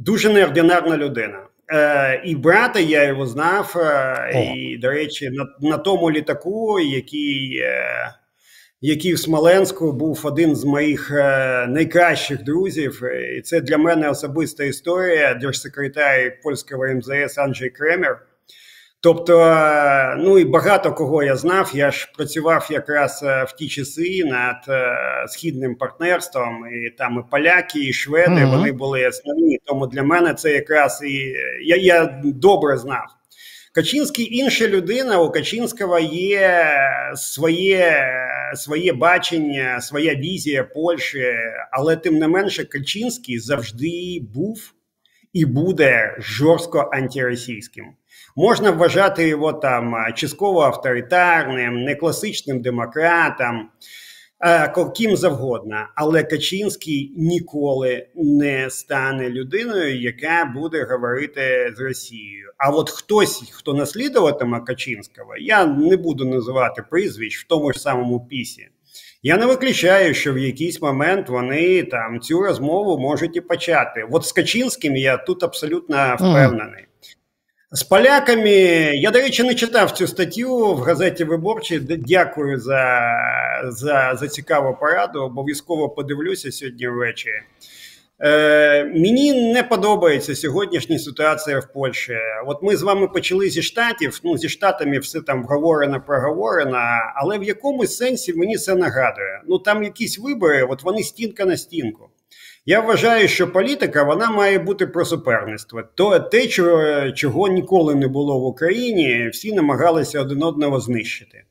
дуже 0.00 0.30
неординарна 0.30 0.96
людина. 0.96 1.38
Е, 1.72 2.22
І 2.24 2.36
брата 2.36 2.80
я 2.80 3.04
його 3.04 3.26
знав. 3.26 3.74
Е, 3.76 4.54
і, 4.56 4.78
до 4.78 4.90
речі, 4.90 5.30
на 5.30 5.70
на 5.70 5.78
тому 5.78 6.10
літаку, 6.10 6.80
який 6.80 7.60
е, 7.62 8.14
який 8.80 9.14
в 9.14 9.18
Смоленську 9.18 9.92
був 9.92 10.20
один 10.24 10.56
з 10.56 10.64
моїх 10.64 11.10
е, 11.10 11.66
найкращих 11.66 12.44
друзів. 12.44 13.02
І 13.38 13.40
це 13.40 13.60
для 13.60 13.78
мене 13.78 14.10
особиста 14.10 14.64
історія. 14.64 15.34
Держсекретар 15.34 16.40
польського 16.42 16.86
МЗС 16.88 17.38
Анджей 17.38 17.70
Кремер. 17.70 18.18
Тобто, 19.02 19.40
е, 19.40 20.16
ну 20.18 20.38
і 20.38 20.44
багато 20.44 20.92
кого 20.92 21.22
я 21.22 21.36
знав. 21.36 21.70
Я 21.74 21.90
ж 21.90 22.12
працював 22.16 22.68
якраз 22.70 23.22
е, 23.22 23.44
в 23.44 23.52
ті 23.52 23.68
часи 23.68 24.24
над 24.24 24.56
е, 24.68 24.96
східним 25.28 25.74
партнерством, 25.74 26.64
і 26.72 26.90
там 26.90 27.24
і 27.26 27.30
поляки, 27.30 27.80
і 27.80 27.92
шведи 27.92 28.30
mm-hmm. 28.30 28.50
вони 28.50 28.72
були 28.72 29.08
основні. 29.08 29.58
Тому 29.64 29.86
для 29.86 30.02
мене 30.02 30.34
це 30.34 30.52
якраз 30.52 31.02
і 31.04 31.34
я, 31.62 31.76
я 31.76 32.20
добре 32.24 32.76
знав. 32.76 33.06
Качинський 33.74 34.36
інша 34.36 34.68
людина. 34.68 35.20
У 35.20 35.30
Качинського 35.30 35.98
є 35.98 36.66
своє 37.14 38.06
своє 38.54 38.92
бачення, 38.92 39.80
своя 39.80 40.14
візія 40.14 40.64
Польщі, 40.64 41.34
але 41.72 41.96
тим 41.96 42.14
не 42.14 42.28
менше, 42.28 42.64
Качинський 42.64 43.38
завжди 43.38 44.20
був 44.34 44.72
і 45.32 45.44
буде 45.44 46.16
жорстко 46.18 46.90
антиросійським. 46.92 47.84
Можна 48.36 48.70
вважати 48.70 49.28
його 49.28 49.52
там 49.52 49.94
частково 50.14 50.60
авторитарним, 50.60 51.84
некласичним 51.84 52.62
демократом, 52.62 53.68
ким 54.96 55.16
завгодно, 55.16 55.86
але 55.94 56.22
Качинський 56.22 57.14
ніколи 57.16 58.06
не 58.14 58.70
стане 58.70 59.30
людиною, 59.30 60.00
яка 60.00 60.52
буде 60.54 60.84
говорити 60.90 61.74
з 61.76 61.80
Росією. 61.80 62.52
А 62.56 62.70
от 62.70 62.90
хтось, 62.90 63.50
хто 63.52 63.74
наслідуватиме 63.74 64.60
Качинського, 64.60 65.36
я 65.36 65.66
не 65.66 65.96
буду 65.96 66.24
називати 66.24 66.82
прізвищ 66.90 67.44
в 67.44 67.48
тому 67.48 67.72
ж 67.72 67.80
самому 67.80 68.26
пісі. 68.26 68.68
Я 69.22 69.36
не 69.36 69.46
виключаю, 69.46 70.14
що 70.14 70.32
в 70.32 70.38
якийсь 70.38 70.82
момент 70.82 71.28
вони 71.28 71.82
там 71.82 72.20
цю 72.20 72.40
розмову 72.40 72.98
можуть 72.98 73.36
і 73.36 73.40
почати. 73.40 74.06
От 74.10 74.24
з 74.24 74.32
Качинським 74.32 74.96
я 74.96 75.16
тут 75.16 75.42
абсолютно 75.42 76.14
впевнений. 76.14 76.86
З 77.72 77.82
поляками 77.82 78.50
я, 78.94 79.10
до 79.10 79.18
речі, 79.18 79.42
не 79.42 79.54
читав 79.54 79.90
цю 79.90 80.06
статтю 80.06 80.74
в 80.74 80.80
газеті 80.80 81.24
Виборчій. 81.24 81.78
Дякую 81.80 82.58
за 82.58 83.10
за, 83.64 84.16
за 84.20 84.28
цікаву 84.28 84.76
пораду. 84.80 85.20
Обов'язково 85.20 85.88
подивлюся 85.88 86.52
сьогодні 86.52 86.88
ввечері. 86.88 87.42
Е, 88.22 88.84
Мені 88.84 89.52
не 89.52 89.62
подобається 89.62 90.34
сьогоднішня 90.34 90.98
ситуація 90.98 91.58
в 91.58 91.72
Польщі. 91.72 92.16
От 92.46 92.62
ми 92.62 92.76
з 92.76 92.82
вами 92.82 93.08
почали 93.08 93.48
зі 93.48 93.62
штатів. 93.62 94.20
Ну 94.24 94.38
зі 94.38 94.48
штатами 94.48 94.98
все 94.98 95.20
там 95.20 95.42
вговорено, 95.42 96.02
проговорено, 96.06 96.78
але 97.14 97.38
в 97.38 97.42
якомусь 97.42 97.96
сенсі 97.96 98.34
мені 98.34 98.56
це 98.56 98.74
нагадує. 98.74 99.42
Ну 99.48 99.58
там 99.58 99.82
якісь 99.82 100.18
вибори, 100.18 100.62
от 100.70 100.82
вони 100.82 101.02
стінка 101.02 101.44
на 101.44 101.56
стінку. 101.56 102.10
Я 102.66 102.80
вважаю, 102.80 103.28
що 103.28 103.52
політика 103.52 104.02
вона 104.02 104.30
має 104.30 104.58
бути 104.58 104.86
про 104.86 105.04
суперництво. 105.04 105.82
То 105.94 106.20
те, 106.20 106.46
чого, 106.46 107.10
чого 107.10 107.48
ніколи 107.48 107.94
не 107.94 108.08
було 108.08 108.40
в 108.40 108.44
Україні, 108.44 109.28
всі 109.32 109.52
намагалися 109.52 110.20
один 110.20 110.42
одного 110.42 110.80
знищити. 110.80 111.44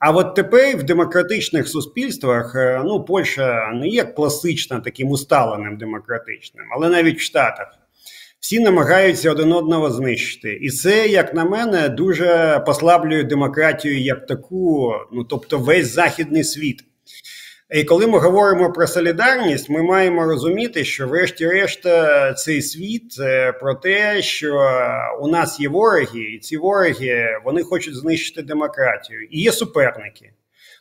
А 0.00 0.10
от 0.10 0.34
тепер 0.34 0.76
в 0.76 0.82
демократичних 0.82 1.68
суспільствах 1.68 2.54
е, 2.56 2.82
ну 2.84 3.04
Польща 3.04 3.70
не 3.74 3.88
є 3.88 4.04
класично 4.04 4.80
таким 4.80 5.10
усталеним 5.10 5.76
демократичним, 5.76 6.64
але 6.76 6.88
навіть 6.88 7.18
в 7.18 7.22
Штатах 7.22 7.66
всі 8.40 8.60
намагаються 8.60 9.30
один 9.30 9.52
одного 9.52 9.90
знищити. 9.90 10.58
І 10.62 10.70
це, 10.70 11.08
як 11.08 11.34
на 11.34 11.44
мене, 11.44 11.88
дуже 11.88 12.62
послаблює 12.66 13.22
демократію 13.22 14.00
як 14.00 14.26
таку, 14.26 14.92
ну 15.12 15.24
тобто 15.24 15.58
весь 15.58 15.92
західний 15.94 16.44
світ. 16.44 16.84
І 17.72 17.84
коли 17.84 18.06
ми 18.06 18.18
говоримо 18.18 18.72
про 18.72 18.86
солідарність, 18.86 19.70
ми 19.70 19.82
маємо 19.82 20.24
розуміти, 20.24 20.84
що, 20.84 21.08
врешті-решт, 21.08 21.86
цей 22.36 22.62
світ 22.62 23.14
про 23.60 23.74
те, 23.74 24.22
що 24.22 24.70
у 25.20 25.28
нас 25.28 25.60
є 25.60 25.68
вороги, 25.68 26.20
і 26.20 26.38
ці 26.38 26.56
вороги 26.56 27.26
вони 27.44 27.62
хочуть 27.62 27.94
знищити 27.94 28.42
демократію. 28.42 29.24
І 29.30 29.40
є 29.40 29.52
суперники. 29.52 30.32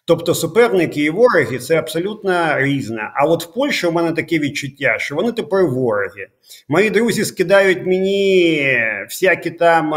Тобто 0.05 0.35
суперники 0.35 1.01
і 1.01 1.09
вороги 1.09 1.57
це 1.57 1.79
абсолютно 1.79 2.59
різне. 2.59 3.11
А 3.15 3.25
от 3.25 3.43
в 3.43 3.53
Польщі 3.53 3.87
у 3.87 3.91
мене 3.91 4.11
таке 4.11 4.39
відчуття, 4.39 4.95
що 4.99 5.15
вони 5.15 5.31
тепер 5.31 5.65
вороги. 5.65 6.27
Мої 6.67 6.89
друзі 6.89 7.25
скидають 7.25 7.85
мені 7.85 8.67
всякі 9.09 9.51
там. 9.51 9.93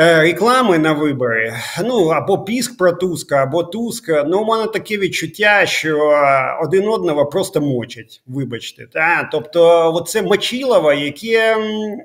Е, 0.00 0.22
реклами 0.22 0.78
на 0.78 0.92
вибори, 0.92 1.54
ну 1.84 2.08
або 2.08 2.44
піск 2.44 2.78
про 2.78 2.92
Туска, 2.92 3.42
або 3.42 3.62
Туска. 3.62 4.24
Ну, 4.28 4.42
у 4.42 4.44
мене 4.44 4.66
таке 4.66 4.98
відчуття, 4.98 5.66
що 5.66 6.12
один 6.62 6.88
одного 6.88 7.26
просто 7.26 7.60
мочать. 7.60 8.22
Вибачте, 8.26 8.86
та 8.92 9.28
тобто, 9.32 9.92
оце 9.94 10.22
Мочилово, 10.22 10.92
яке, 10.92 11.56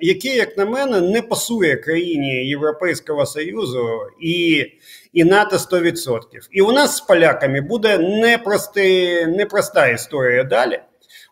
яке, 0.01 0.27
як 0.27 0.57
на 0.57 0.65
мене, 0.65 1.01
не 1.01 1.21
пасує 1.21 1.75
країні 1.75 2.47
Європейського 2.47 3.25
Союзу 3.25 3.87
і 4.21 4.65
і 5.13 5.23
НАТО 5.23 5.57
100%. 5.57 6.19
І 6.51 6.61
у 6.61 6.71
нас 6.71 6.97
з 6.97 7.01
поляками 7.01 7.61
буде 7.61 7.97
непрости, 7.97 9.27
непроста 9.27 9.87
історія 9.87 10.43
далі. 10.43 10.79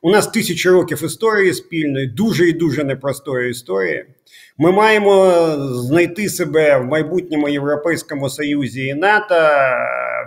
У 0.03 0.09
нас 0.09 0.27
тисячі 0.27 0.69
років 0.69 1.03
історії 1.05 1.53
спільної, 1.53 2.07
дуже 2.07 2.49
і 2.49 2.53
дуже 2.53 2.83
непростої 2.83 3.51
історії. 3.51 4.05
Ми 4.57 4.71
маємо 4.71 5.33
знайти 5.59 6.29
себе 6.29 6.77
в 6.77 6.85
майбутньому 6.85 7.49
Європейському 7.49 8.29
Союзі 8.29 8.85
і 8.85 8.93
НАТО. 8.93 9.35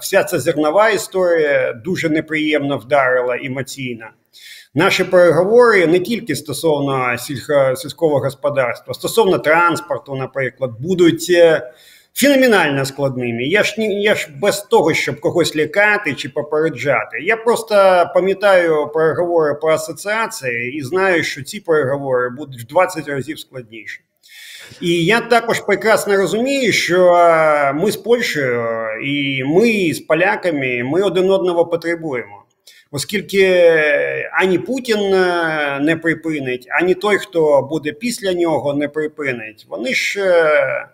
Вся 0.01 0.25
ця 0.25 0.41
зернова 0.41 0.91
історія 0.91 1.73
дуже 1.85 2.09
неприємно 2.09 2.79
вдарила 2.79 3.39
емоційно. 3.45 4.07
Наші 4.75 5.05
переговори 5.05 5.87
не 5.87 6.01
тільки 6.01 6.37
стосовно 6.37 7.19
сільсько, 7.19 7.77
сільського 7.77 8.19
господарства, 8.19 8.95
стосовно 8.95 9.39
транспорту, 9.39 10.15
наприклад, 10.17 10.71
будуть 10.81 11.27
е, 11.31 11.73
феноменально 12.15 12.85
складними. 12.85 13.45
Я 13.45 13.63
ж 13.63 13.75
я 13.79 14.15
ж 14.15 14.29
без 14.37 14.61
того, 14.63 14.95
щоб 14.95 15.21
когось 15.21 15.57
лякати 15.57 16.15
чи 16.15 16.29
попереджати. 16.29 17.19
Я 17.23 17.37
просто 17.37 17.75
пам'ятаю 18.15 18.91
переговори 18.95 19.55
по 19.55 19.69
асоціації 19.69 20.73
і 20.77 20.83
знаю, 20.83 21.25
що 21.25 21.43
ці 21.43 21.61
переговори 21.61 22.31
будуть 22.31 22.61
в 22.61 22.67
20 22.67 23.09
разів 23.09 23.39
складніші. 23.39 24.01
І 24.81 25.05
я 25.05 25.21
також 25.21 25.61
прекрасно 25.61 26.17
розумію, 26.17 26.73
що 26.73 27.13
ми 27.75 27.91
з 27.91 27.97
Польщею 27.97 28.65
і 29.05 29.45
ми 29.45 29.95
з 29.95 30.01
поляками 30.01 30.83
ми 30.85 31.03
один 31.03 31.31
одного 31.31 31.67
потребуємо. 31.67 32.41
Оскільки 32.91 33.73
ані 34.33 34.59
Путін 34.59 35.15
е, 35.15 35.79
не 35.81 35.97
припинить, 35.97 36.67
ані 36.71 36.95
той, 36.95 37.19
хто 37.19 37.63
буде 37.63 37.93
після 37.93 38.33
нього, 38.33 38.75
не 38.75 38.89
припинить. 38.89 39.67
Вони 39.69 39.95
ж 39.95 40.21
е, 40.21 40.89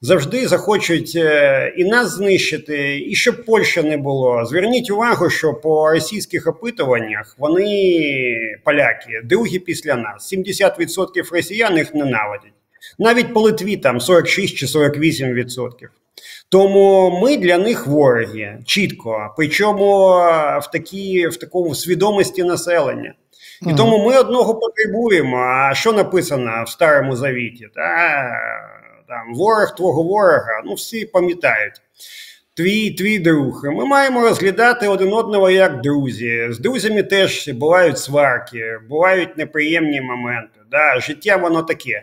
завжди 0.00 0.48
захочуть 0.48 1.12
е, 1.16 1.74
і 1.76 1.84
нас 1.84 2.08
знищити, 2.08 2.98
і 3.06 3.14
щоб 3.14 3.44
Польща 3.44 3.82
не 3.82 3.96
було. 3.96 4.44
Зверніть 4.44 4.90
увагу, 4.90 5.30
що 5.30 5.54
по 5.54 5.90
російських 5.90 6.46
опитуваннях 6.46 7.36
вони 7.38 8.02
поляки, 8.64 9.20
другі 9.24 9.58
після 9.58 9.96
нас. 9.96 10.34
70% 10.34 11.32
росіян 11.32 11.76
їх 11.76 11.94
ненавидять. 11.94 12.52
Навіть 12.98 13.34
по 13.34 13.40
Литві 13.40 13.76
там 13.76 14.00
46 14.00 14.56
чи 14.56 14.66
48 14.66 15.32
відсотків. 15.32 15.90
Тому 16.48 17.20
ми 17.22 17.36
для 17.36 17.58
них 17.58 17.86
вороги 17.86 18.58
чітко, 18.66 19.34
причому 19.36 20.08
в 20.62 20.70
такій, 20.72 21.26
в 21.26 21.36
такому 21.36 21.74
свідомості 21.74 22.44
населення. 22.44 23.14
І 23.66 23.74
тому 23.74 24.06
ми 24.06 24.18
одного 24.18 24.54
потребуємо. 24.54 25.36
А 25.36 25.74
що 25.74 25.92
написано 25.92 26.64
в 26.66 26.70
Старому 26.70 27.16
Завіті? 27.16 27.68
Та, 27.74 27.82
там, 29.10 29.34
Ворог 29.34 29.74
твого 29.74 30.02
ворога, 30.02 30.62
ну 30.64 30.74
всі 30.74 31.06
пам'ятають. 31.06 31.74
Твій 32.56 32.90
твій 32.90 33.18
друг. 33.18 33.64
Ми 33.64 33.84
маємо 33.84 34.20
розглядати 34.20 34.88
один 34.88 35.12
одного 35.12 35.50
як 35.50 35.80
друзі. 35.80 36.46
З 36.50 36.58
друзями 36.58 37.02
теж 37.02 37.48
бувають 37.48 37.98
сварки, 37.98 38.78
бувають 38.88 39.36
неприємні 39.36 40.00
моменти. 40.00 40.60
Да, 40.70 41.00
Життя 41.00 41.36
воно 41.36 41.62
таке. 41.62 42.02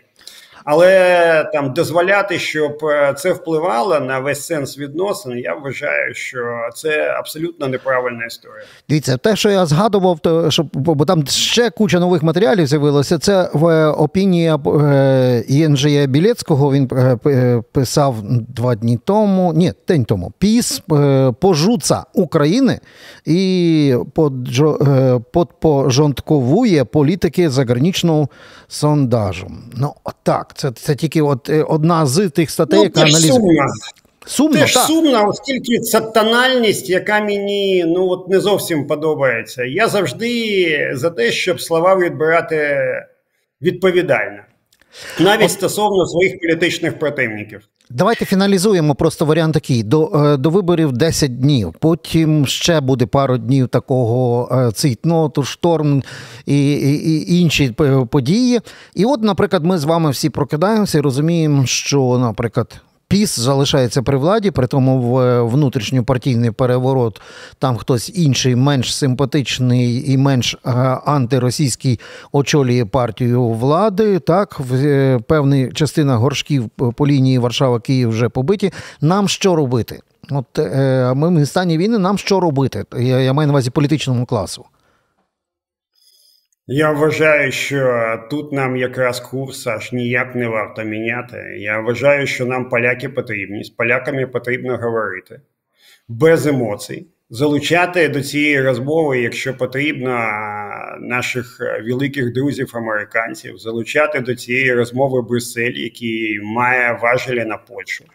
Але 0.69 1.49
там 1.53 1.73
дозволяти, 1.73 2.39
щоб 2.39 2.77
е, 2.84 3.13
це 3.17 3.32
впливало 3.32 3.99
на 3.99 4.19
весь 4.19 4.45
сенс 4.45 4.77
відносин, 4.77 5.38
я 5.38 5.53
вважаю, 5.53 6.13
що 6.13 6.39
це 6.75 7.15
абсолютно 7.19 7.67
неправильна 7.67 8.25
історія. 8.25 8.65
Дивіться, 8.89 9.17
те, 9.17 9.36
що 9.36 9.49
я 9.49 9.65
згадував, 9.65 10.19
то 10.19 10.51
що 10.51 10.65
бо 10.73 11.06
там 11.06 11.27
ще 11.27 11.69
куча 11.69 11.99
нових 11.99 12.23
матеріалів 12.23 12.67
з'явилося. 12.67 13.17
Це 13.17 13.49
в 13.53 13.88
опінії 13.91 14.53
е, 14.67 15.43
Єнджія 15.47 16.06
Білецького. 16.08 16.71
Він 16.73 16.89
е, 17.25 17.62
писав 17.71 18.15
два 18.47 18.75
дні 18.75 18.99
тому, 19.06 19.53
ні, 19.53 19.73
день 19.88 20.06
тому 20.06 20.34
піс 20.39 20.82
пожуца 21.39 22.06
України 22.13 22.80
і 23.25 23.95
подпожонтковує 25.32 26.86
політики 26.86 27.49
заграничного 27.49 28.27
сондажу. 28.67 29.47
Ну, 29.75 29.93
так. 30.23 30.56
Це 30.57 30.71
це 30.71 30.95
тільки 30.95 31.21
от 31.21 31.49
е, 31.49 31.63
одна 31.63 32.05
з 32.05 32.29
тих 32.29 32.51
статей, 32.51 32.79
ну, 32.79 32.83
яка 32.83 33.01
аналізує. 33.01 33.65
Сумно, 34.25 34.59
Теж 34.59 34.73
так. 34.73 34.87
сумно, 34.87 35.27
оскільки 35.27 35.79
це 35.79 36.01
тональність, 36.01 36.89
яка 36.89 37.19
мені 37.21 37.85
ну 37.87 38.09
от 38.09 38.29
не 38.29 38.39
зовсім 38.39 38.87
подобається. 38.87 39.63
Я 39.63 39.87
завжди 39.87 40.91
за 40.93 41.09
те, 41.09 41.31
щоб 41.31 41.61
слова 41.61 41.95
відбирати 41.95 42.77
відповідально, 43.61 44.39
навіть 45.19 45.51
стосовно 45.51 46.05
своїх 46.05 46.39
політичних 46.39 46.99
противників. 46.99 47.61
Давайте 47.89 48.26
фіналізуємо 48.26 48.95
просто 48.95 49.26
варіант 49.26 49.54
такий: 49.54 49.84
до 49.84 50.12
е, 50.15 50.38
до 50.38 50.50
виборів 50.50 50.91
10 50.91 51.39
днів. 51.39 51.73
Потім 51.80 52.47
ще 52.47 52.82
буде 52.82 53.06
пару 53.06 53.38
днів 53.38 53.67
такого 53.67 54.50
е, 54.52 54.71
цейтноту, 54.71 55.43
шторм 55.43 56.04
і, 56.45 56.71
і, 56.71 57.12
і 57.12 57.39
інші 57.39 57.76
події. 58.10 58.60
І 58.95 59.06
от, 59.06 59.23
наприклад, 59.23 59.65
ми 59.65 59.78
з 59.78 59.84
вами 59.84 60.10
всі 60.10 60.30
прокидаємося 60.30 60.97
і 60.97 61.02
розуміємо, 61.02 61.65
що, 61.65 62.17
наприклад, 62.17 62.82
Піс 63.09 63.39
залишається 63.39 64.01
при 64.01 64.17
владі, 64.17 64.51
при 64.51 64.67
тому 64.67 65.01
в 65.01 65.19
е, 65.19 65.41
внутрішньопартійний 65.41 66.51
переворот 66.51 67.21
там 67.59 67.77
хтось 67.77 68.11
інший, 68.15 68.55
менш 68.55 68.95
симпатичний 68.95 70.11
і 70.11 70.17
менш 70.17 70.53
е, 70.53 70.69
антиросійський 71.05 71.99
очолює 72.31 72.85
партію 72.85 73.43
влади. 73.43 74.19
Так, 74.19 74.61
е, 74.73 75.19
певна 75.27 75.71
частина 75.71 76.15
горшків 76.15 76.69
по 76.69 77.07
лінії 77.07 77.39
Варшава-Київ 77.39 78.09
вже 78.09 78.29
побиті. 78.29 78.73
Нам 79.01 79.27
що 79.27 79.55
робити? 79.55 79.99
От 80.29 80.45
ми 81.15 81.43
в 81.43 81.47
стані 81.47 81.77
війни. 81.77 81.97
Нам 81.97 82.17
що 82.17 82.39
робити? 82.39 82.85
Я, 82.99 83.19
я 83.19 83.33
маю 83.33 83.47
на 83.47 83.53
увазі 83.53 83.69
політичному 83.69 84.25
класу. 84.25 84.65
Я 86.69 86.91
вважаю, 86.91 87.51
що 87.51 88.19
тут 88.30 88.51
нам 88.51 88.77
якраз 88.77 89.19
курс 89.19 89.67
аж 89.67 89.91
ніяк 89.91 90.36
не 90.36 90.47
варто 90.47 90.84
міняти. 90.84 91.56
Я 91.60 91.80
вважаю, 91.80 92.27
що 92.27 92.45
нам 92.45 92.69
поляки 92.69 93.10
потрібні. 93.10 93.63
З 93.63 93.69
поляками 93.69 94.27
потрібно 94.27 94.77
говорити 94.77 95.41
без 96.08 96.47
емоцій, 96.47 97.08
залучати 97.30 98.10
до 98.10 98.21
цієї 98.21 98.62
розмови, 98.62 99.21
якщо 99.21 99.58
потрібно, 99.58 100.10
наших 100.99 101.60
великих 101.86 102.34
друзів-американців, 102.34 103.58
залучати 103.58 104.19
до 104.19 104.36
цієї 104.36 104.73
розмови 104.73 105.21
Брюссель, 105.21 105.73
який 105.75 106.39
має 106.43 106.99
важелі 107.01 107.45
на 107.45 107.58
Польщу. 107.58 108.06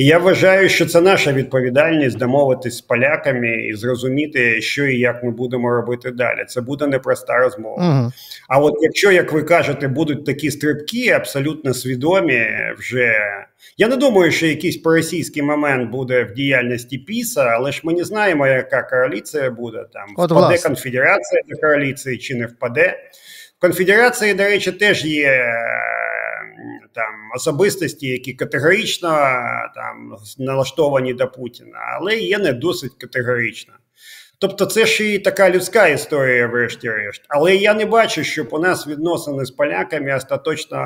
І 0.00 0.04
я 0.04 0.18
вважаю, 0.18 0.68
що 0.68 0.86
це 0.86 1.00
наша 1.00 1.32
відповідальність 1.32 2.18
домовитись 2.18 2.76
з 2.76 2.80
поляками 2.80 3.48
і 3.48 3.74
зрозуміти, 3.74 4.60
що 4.60 4.86
і 4.86 4.98
як 4.98 5.24
ми 5.24 5.30
будемо 5.30 5.70
робити 5.70 6.10
далі. 6.10 6.44
Це 6.48 6.60
буде 6.60 6.86
непроста 6.86 7.38
розмова. 7.38 7.82
Uh-huh. 7.82 8.12
А 8.48 8.58
от 8.58 8.74
якщо, 8.80 9.10
як 9.10 9.32
ви 9.32 9.42
кажете, 9.42 9.88
будуть 9.88 10.26
такі 10.26 10.50
стрибки, 10.50 11.08
абсолютно 11.08 11.74
свідомі, 11.74 12.46
вже 12.78 13.14
я 13.76 13.88
не 13.88 13.96
думаю, 13.96 14.32
що 14.32 14.46
якийсь 14.46 14.76
проросійський 14.76 15.42
момент 15.42 15.90
буде 15.90 16.24
в 16.24 16.32
діяльності 16.32 16.98
Піса, 16.98 17.44
але 17.44 17.72
ж 17.72 17.80
ми 17.84 17.92
не 17.92 18.04
знаємо, 18.04 18.46
яка 18.46 18.82
коаліція 18.82 19.50
буде 19.50 19.84
там. 19.92 20.08
От, 20.16 20.30
впаде 20.30 20.46
власне. 20.46 20.68
конфедерація 20.68 21.42
до 21.48 21.60
коаліції 21.60 22.18
чи 22.18 22.34
не 22.34 22.46
впаде. 22.46 22.96
В 23.58 23.60
конфедерації, 23.60 24.34
до 24.34 24.42
речі, 24.42 24.72
теж 24.72 25.04
є 25.04 25.54
там 26.94 27.14
особистості, 27.36 28.06
які 28.06 28.32
категорично 28.32 29.08
там 29.74 30.16
налаштовані 30.38 31.14
до 31.14 31.28
Путіна, 31.28 31.78
але 32.00 32.16
є 32.16 32.38
не 32.38 32.52
досить 32.52 32.94
категорично. 32.98 33.74
Тобто, 34.38 34.66
це 34.66 34.86
ж 34.86 35.14
і 35.14 35.18
така 35.18 35.50
людська 35.50 35.86
історія, 35.88 36.46
врешті-решт. 36.46 37.22
Але 37.28 37.56
я 37.56 37.74
не 37.74 37.86
бачу, 37.86 38.24
щоб 38.24 38.48
у 38.50 38.58
нас 38.58 38.86
відносини 38.86 39.44
з 39.44 39.50
поляками 39.50 40.14
остаточно 40.14 40.78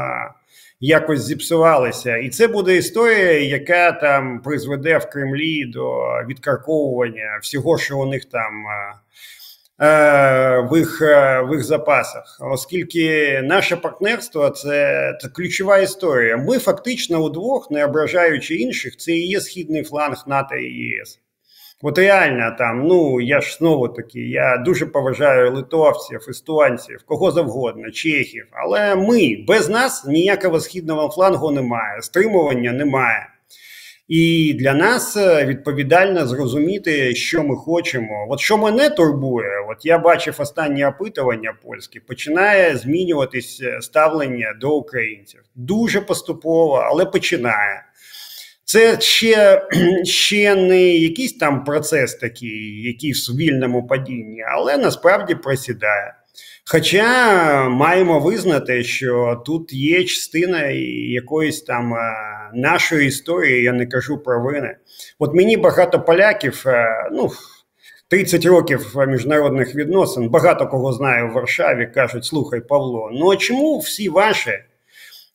якось 0.81 1.23
зіпсувалися. 1.23 2.17
І 2.17 2.29
це 2.29 2.49
буде 2.49 2.77
історія, 2.77 3.41
яка 3.41 3.93
там 3.93 4.41
призведе 4.43 4.99
в 4.99 5.11
Кремлі 5.11 5.65
до 5.65 6.05
відкарковування 6.29 7.39
всього, 7.43 7.79
що 7.79 7.99
у 7.99 8.07
них 8.07 8.25
там 8.25 8.65
Е, 8.67 8.95
в 9.79 10.79
їх 10.79 11.03
е, 11.03 11.43
в 11.43 11.53
їх 11.53 11.65
запасах, 11.65 12.39
оскільки 12.41 13.41
наше 13.45 13.77
партнерство 13.77 14.51
це, 14.51 15.13
це 15.23 15.29
ключова 15.29 15.79
історія. 15.79 16.37
Ми 16.37 16.59
фактично 16.59 17.19
удвох, 17.19 17.71
не 17.71 17.85
ображаючи 17.85 18.55
інших, 18.55 18.97
це 18.97 19.13
і 19.13 19.27
є 19.27 19.41
східний 19.41 19.83
фланг 19.83 20.25
НАТО 20.27 20.55
і 20.57 20.73
ЄС. 20.73 21.21
От 21.83 21.99
реально 21.99 22.57
там, 22.59 22.87
ну 22.87 23.21
я 23.21 23.41
ж 23.41 23.57
знову 23.59 23.89
таки, 23.89 24.21
я 24.21 24.57
дуже 24.57 24.87
поважаю 24.87 25.55
литовців, 25.55 26.27
естонців, 26.29 27.03
кого 27.07 27.31
завгодно, 27.31 27.91
чехів. 27.91 28.47
Але 28.53 28.97
ми 28.97 29.45
без 29.49 29.69
нас 29.69 30.07
ніякого 30.07 30.61
східного 30.61 31.09
флангу 31.09 31.51
немає, 31.51 32.03
стримування 32.03 32.73
немає. 32.73 33.34
І 34.09 34.55
для 34.55 34.75
нас 34.75 35.17
е, 35.17 35.47
відповідально 35.47 36.27
зрозуміти, 36.27 37.15
що 37.15 37.45
ми 37.45 37.57
хочемо. 37.57 38.27
От 38.31 38.41
що 38.41 38.59
мене 38.59 38.91
турбує, 38.91 39.67
от 39.71 39.87
я 39.87 39.99
бачив 39.99 40.35
останні 40.39 40.87
опитування 40.87 41.55
польські, 41.63 42.01
починає 42.01 42.77
змінюватись 42.77 43.61
е, 43.65 43.83
ставлення 43.83 44.55
до 44.61 44.77
українців 44.77 45.41
дуже 45.55 46.01
поступово, 46.01 46.75
але 46.75 47.07
починає. 47.07 47.85
Це 48.65 49.01
ще 49.01 49.63
ще 50.05 50.55
не 50.55 50.83
якийсь 50.89 51.33
там 51.33 51.65
процес 51.65 52.15
такий, 52.15 52.83
який 52.83 53.13
в 53.13 53.37
вільному 53.37 53.87
падінні, 53.87 54.45
але 54.57 54.79
насправді 54.79 55.35
просідає. 55.35 56.15
Хоча 56.67 57.69
маємо 57.69 58.21
визнати, 58.21 58.85
що 58.85 59.43
тут 59.47 59.73
є 59.73 60.05
частина 60.05 60.67
якоїсь 61.09 61.63
там 61.63 61.95
е, 61.95 61.99
нашої 62.55 63.09
історії, 63.09 63.63
я 63.63 63.73
не 63.73 63.87
кажу 63.87 64.19
про 64.19 64.43
вини. 64.43 64.77
От 65.19 65.35
мені 65.35 65.57
багато 65.57 66.01
поляків, 66.01 66.63
е, 66.67 67.09
ну 67.13 67.31
30 68.09 68.47
років 68.47 68.95
міжнародних 69.09 69.75
відносин, 69.75 70.29
багато 70.29 70.67
кого 70.67 70.93
знаю 70.93 71.29
в 71.29 71.33
Варшаві, 71.33 71.87
кажуть: 71.95 72.25
слухай, 72.25 72.61
Павло, 72.61 73.11
ну 73.13 73.33
а 73.33 73.37
чому 73.37 73.79
всі 73.79 74.09
ваші 74.09 74.59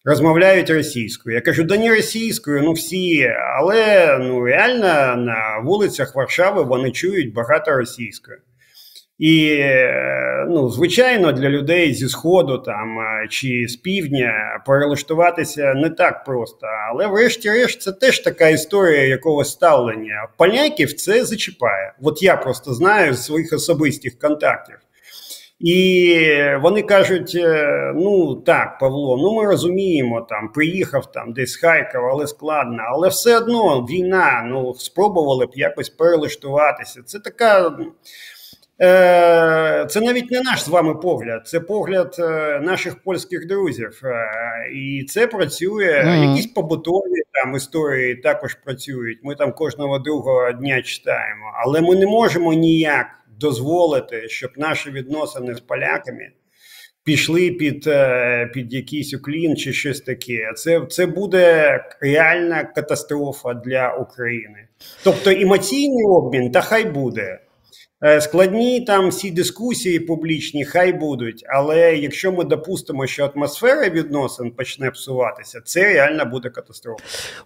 розмовляють 0.06 0.70
російською? 0.70 1.36
Я 1.36 1.42
кажу, 1.42 1.64
да 1.64 1.78
не 1.78 1.90
російською, 1.96 2.62
ну 2.64 2.72
всі, 2.72 3.28
але 3.60 4.18
ну 4.22 4.46
реально 4.46 5.16
на 5.16 5.62
вулицях 5.66 6.16
Варшави 6.16 6.64
вони 6.64 6.92
чують 6.92 7.34
багато 7.34 7.72
російською. 7.72 8.38
І, 9.20 9.58
е, 9.60 10.46
ну, 10.50 10.70
звичайно, 10.70 11.32
для 11.32 11.50
людей 11.50 11.94
зі 11.94 12.10
сходу 12.10 12.58
там 12.58 13.00
е, 13.00 13.28
чи 13.30 13.68
з 13.68 13.76
півдня 13.76 14.62
перелаштуватися 14.66 15.74
не 15.74 15.90
так 15.90 16.24
просто. 16.24 16.68
Але, 16.92 17.08
врешті-решт, 17.08 17.82
це 17.82 17.92
теж 17.92 18.20
така 18.20 18.48
історія 18.50 19.04
якогось 19.04 19.52
ставлення. 19.52 20.28
Поляків 20.38 20.94
це 20.94 21.26
зачіпає. 21.26 21.94
От 22.02 22.24
я 22.24 22.38
просто 22.38 22.74
знаю 22.74 23.14
з 23.14 23.26
своїх 23.26 23.54
особистих 23.54 24.20
контактів. 24.20 24.76
І 25.60 26.26
вони 26.62 26.82
кажуть: 26.82 27.32
е, 27.36 27.94
ну 27.96 28.36
так, 28.36 28.80
Павло, 28.80 29.18
ну 29.18 29.36
ми 29.36 29.46
розуміємо, 29.46 30.22
там 30.30 30.52
приїхав 30.54 31.12
там 31.12 31.34
десь 31.34 31.52
з 31.52 31.58
Харкова, 31.58 32.10
але 32.12 32.28
складно, 32.28 32.84
але 32.90 33.08
все 33.08 33.38
одно 33.38 33.80
війна. 33.80 34.44
Ну 34.48 34.74
спробували 34.74 35.46
б 35.46 35.50
якось 35.54 35.90
перелаштуватися. 35.90 37.02
Це 37.06 37.20
така. 37.20 37.78
Е, 38.82 39.86
це 39.90 40.02
навіть 40.02 40.32
не 40.32 40.42
наш 40.42 40.64
з 40.64 40.68
вами 40.68 40.96
погляд, 40.96 41.48
це 41.48 41.60
погляд 41.60 42.16
е, 42.20 42.60
наших 42.60 43.04
польських 43.04 43.48
друзів, 43.48 44.02
е, 44.04 44.28
і 44.74 45.04
це 45.04 45.28
працює. 45.28 46.04
Mm-hmm. 46.06 46.30
Якісь 46.30 46.48
побутові 46.48 47.22
там 47.34 47.56
історії 47.56 48.16
також 48.16 48.54
працюють. 48.54 49.20
Ми 49.24 49.36
там 49.36 49.54
кожного 49.54 50.00
другого 50.00 50.52
дня 50.52 50.82
читаємо, 50.82 51.46
але 51.66 51.82
ми 51.82 51.96
не 51.96 52.06
можемо 52.06 52.54
ніяк 52.54 53.08
дозволити, 53.40 54.30
щоб 54.30 54.52
наші 54.58 54.92
відносини 54.92 55.56
з 55.56 55.60
поляками 55.60 56.32
пішли 57.04 57.52
під 57.52 57.90
під 58.54 58.74
якийсь 58.74 59.14
уклін 59.14 59.58
чи 59.58 59.74
щось 59.74 60.02
таке. 60.02 60.54
Це, 60.56 60.82
Це 60.90 61.06
буде 61.06 61.80
реальна 62.02 62.64
катастрофа 62.64 63.54
для 63.54 63.94
України. 63.94 64.68
Тобто 65.04 65.30
емоційний 65.30 66.06
обмін, 66.06 66.52
та 66.52 66.62
хай 66.62 66.84
буде. 66.84 67.40
Е, 68.04 68.22
складні 68.22 68.82
там 68.82 69.10
всі 69.10 69.32
дискусії 69.32 70.00
публічні, 70.00 70.66
хай 70.66 70.94
будуть. 70.94 71.46
Але 71.50 71.96
якщо 71.96 72.32
ми 72.32 72.44
допустимо, 72.44 73.08
що 73.08 73.32
атмосфера 73.36 73.90
відносин 73.90 74.52
почне 74.52 74.92
псуватися, 74.92 75.62
це 75.66 75.94
реально 75.94 76.26
буде 76.26 76.50
катастрофа. 76.50 77.04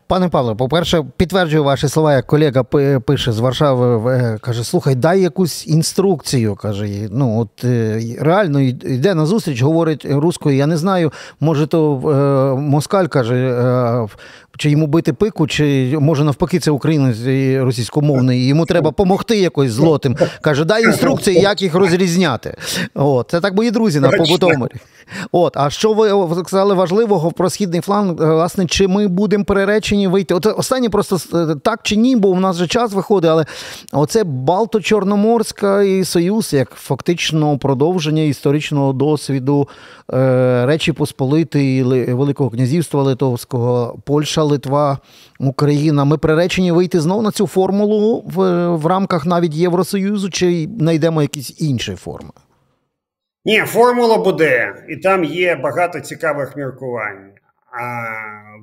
Пане 0.08 0.30
Павло, 0.30 0.56
по-перше, 0.56 1.06
підтверджую 1.18 1.64
ваші 1.64 1.88
слова, 1.88 2.14
як 2.14 2.28
колега 2.28 2.64
пише 3.00 3.32
з 3.32 3.40
Варшави, 3.40 4.12
е, 4.14 4.38
каже: 4.42 4.64
слухай, 4.64 4.96
дай 4.96 5.22
якусь 5.22 5.68
інструкцію. 5.68 6.56
каже, 6.56 6.88
ну 7.12 7.40
от 7.40 7.64
е, 7.64 8.02
реально 8.20 8.62
йде 8.62 9.14
на 9.14 9.26
зустріч, 9.26 9.62
говорить 9.62 10.06
рускою. 10.06 10.58
Я 10.58 10.68
не 10.68 10.78
знаю, 10.78 11.12
може, 11.40 11.68
то 11.68 11.96
Москаль 12.60 13.06
каже 13.06 13.58
чи 14.58 14.70
йому 14.70 14.88
бити 14.88 15.14
пику, 15.14 15.48
чи 15.48 15.98
може 16.00 16.24
навпаки, 16.24 16.60
це 16.60 16.72
українець 16.72 17.18
російськомовний, 17.64 18.40
і 18.42 18.48
йому 18.48 18.66
треба 18.66 18.90
допомогти 18.90 19.38
якось 19.38 19.72
злотим. 19.72 20.18
Каже, 20.42 20.66
дай 20.66 20.84
інструкції, 20.84 21.40
як 21.40 21.62
їх 21.62 21.76
розрізняти. 21.76 22.58
От, 22.94 23.28
це 23.32 23.42
так 23.42 23.54
мої 23.54 23.72
друзі 23.72 24.00
на 24.00 24.10
побутовому. 24.10 24.68
От, 25.32 25.58
а 25.58 25.70
що 25.70 25.94
ви 25.94 26.36
сказали 26.36 26.74
важливого 26.74 27.32
про 27.32 27.50
східний 27.50 27.82
фланг, 27.82 28.14
власне, 28.18 28.66
чи 28.66 28.88
ми 28.88 29.08
будемо 29.08 29.44
переречені 29.44 30.08
вийти? 30.08 30.34
От 30.34 30.46
останнє 30.46 30.90
просто 30.90 31.18
так 31.64 31.80
чи 31.84 31.96
ні, 31.96 32.16
бо 32.16 32.30
у 32.30 32.40
нас 32.40 32.56
вже 32.56 32.68
час 32.68 32.94
виходить, 32.94 33.32
але 33.32 33.46
оце 33.92 34.24
Балто-Чорноморська 34.24 36.06
Союз, 36.06 36.54
як 36.54 36.70
фактично 36.70 37.58
продовження 37.58 38.22
історичного 38.22 38.94
досвіду 38.94 39.68
е, 40.14 40.66
Речі 40.66 40.92
Посполитої 40.92 41.84
Великого 42.14 42.50
князівства 42.50 43.04
Литовського, 43.04 43.98
Польща, 44.06 44.43
Литва, 44.44 44.98
Україна. 45.40 46.04
Ми 46.04 46.18
приречені 46.18 46.72
вийти 46.72 47.00
знову 47.00 47.22
на 47.22 47.32
цю 47.32 47.48
формулу 47.48 48.24
в, 48.26 48.68
в 48.68 48.86
рамках 48.86 49.26
навіть 49.26 49.56
Євросоюзу, 49.56 50.30
чи 50.30 50.70
знайдемо 50.80 51.22
якісь 51.22 51.62
інші 51.62 51.96
форми? 51.96 52.32
Ні, 53.46 53.60
формула 53.60 54.18
буде, 54.18 54.74
і 54.90 54.98
там 54.98 55.24
є 55.24 55.56
багато 55.56 56.00
цікавих 56.00 56.58
міркувань. 56.58 57.30
А 57.80 58.04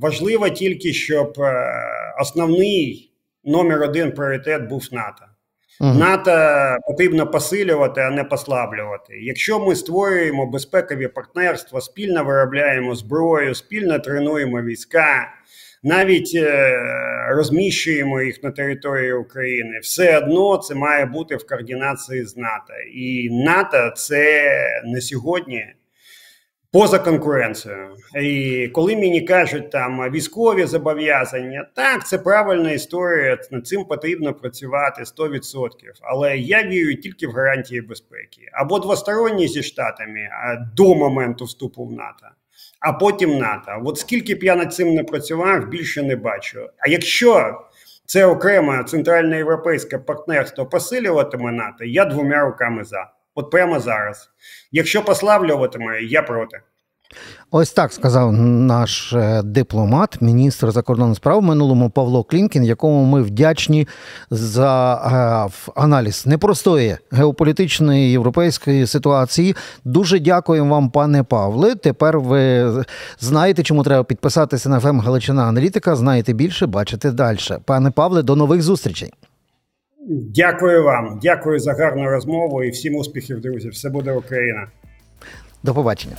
Важливо 0.01 0.49
тільки, 0.49 0.93
щоб 0.93 1.35
е, 1.39 1.72
основний 2.20 3.12
номер 3.45 3.83
один 3.83 4.12
пріоритет 4.12 4.68
був 4.68 4.89
НАТО. 4.93 5.24
Угу. 5.81 5.99
НАТО 5.99 6.33
потрібно 6.87 7.26
посилювати, 7.26 8.01
а 8.01 8.11
не 8.11 8.24
послаблювати. 8.24 9.18
Якщо 9.22 9.61
ми 9.61 9.76
створюємо 9.76 10.47
безпекові 10.47 11.09
партнерства, 11.09 11.81
спільно 11.81 12.24
виробляємо 12.24 12.95
зброю, 12.95 13.55
спільно 13.55 13.99
тренуємо 13.99 14.62
війська, 14.62 15.33
навіть 15.83 16.33
е, 16.35 16.72
розміщуємо 17.28 18.22
їх 18.22 18.43
на 18.43 18.51
території 18.51 19.12
України, 19.12 19.78
все 19.78 20.18
одно 20.18 20.57
це 20.57 20.74
має 20.74 21.07
бути 21.07 21.37
в 21.37 21.47
координації 21.47 22.24
з 22.24 22.37
НАТО. 22.37 22.72
І 22.95 23.28
НАТО 23.31 23.93
це 23.97 24.51
на 24.85 25.01
сьогодні 25.01 25.66
поза 26.72 26.99
конкуренцією. 26.99 27.97
І 28.22 28.68
коли 28.68 28.97
мені 28.97 29.20
кажуть 29.20 29.70
там 29.70 30.11
військові 30.12 30.64
зобов'язання, 30.64 31.66
так 31.74 32.07
це 32.07 32.18
правильна 32.18 32.70
історія. 32.70 33.39
Над 33.51 33.66
цим 33.66 33.85
потрібно 33.85 34.35
працювати 34.35 35.03
100%. 35.03 35.41
Але 36.03 36.39
я 36.39 36.62
вірю 36.62 36.95
тільки 36.95 37.26
в 37.26 37.31
гарантії 37.31 37.81
безпеки 37.81 38.49
або 38.53 38.78
двосторонні 38.78 39.49
зі 39.49 39.62
штатами 39.62 40.28
до 40.76 40.95
моменту 40.95 41.45
вступу 41.45 41.85
в 41.85 41.93
НАТО. 41.93 42.26
А 42.81 42.93
потім 42.93 43.39
НАТО. 43.39 43.83
От 43.85 43.99
скільки 43.99 44.35
б 44.35 44.43
я 44.43 44.57
над 44.57 44.74
цим 44.74 44.95
не 44.95 45.05
працював, 45.05 45.68
більше 45.68 46.03
не 46.03 46.16
бачу. 46.16 46.68
А 46.78 46.89
якщо 46.89 47.61
це 48.07 48.26
окреме 48.26 48.85
центральноєвропейське 48.85 49.99
партнерство 49.99 50.66
посилюватиме 50.66 51.53
НАТО, 51.53 51.85
я 51.85 52.05
двома 52.05 52.41
руками 52.45 52.85
за. 52.85 53.11
От 53.35 53.51
прямо 53.51 53.81
зараз. 53.81 54.31
Якщо 54.72 55.03
послаблюватиме, 55.03 56.03
я 56.03 56.22
проти. 56.22 56.61
Ось 57.50 57.72
так 57.72 57.92
сказав 57.92 58.32
наш 58.32 59.12
е, 59.12 59.42
дипломат, 59.42 60.22
міністр 60.22 60.70
закордонних 60.70 61.16
справ 61.16 61.38
в 61.38 61.42
минулому 61.42 61.90
Павло 61.90 62.24
Клімкін, 62.24 62.64
якому 62.64 63.04
ми 63.04 63.22
вдячні 63.22 63.88
за 64.30 64.94
е, 64.94 65.70
аналіз 65.74 66.26
непростої 66.26 66.96
геополітичної 67.11 68.11
європейської 68.11 68.86
ситуації. 68.86 69.56
Дуже 69.84 70.18
дякуємо 70.18 70.74
вам, 70.74 70.90
пане 70.90 71.22
Павле. 71.22 71.74
Тепер 71.74 72.20
ви 72.20 72.72
знаєте, 73.20 73.62
чому 73.62 73.82
треба 73.82 74.04
підписатися 74.04 74.68
на 74.68 74.80
ФМ 74.80 75.00
Галичина 75.00 75.42
Аналітика. 75.42 75.96
Знаєте 75.96 76.32
більше, 76.32 76.66
бачите 76.66 77.11
далі. 77.11 77.38
Пане 77.64 77.90
Павле, 77.90 78.22
до 78.22 78.36
нових 78.36 78.62
зустрічей. 78.62 79.12
Дякую 80.34 80.84
вам, 80.84 81.18
дякую 81.22 81.61
за 81.61 81.72
гарну 81.72 82.11
розмову 82.11 82.64
і 82.64 82.70
всім 82.70 82.96
успіхів, 82.96 83.40
друзі. 83.40 83.68
Все 83.68 83.90
буде 83.90 84.12
Україна. 84.12 84.66
До 85.62 85.74
побачення. 85.74 86.16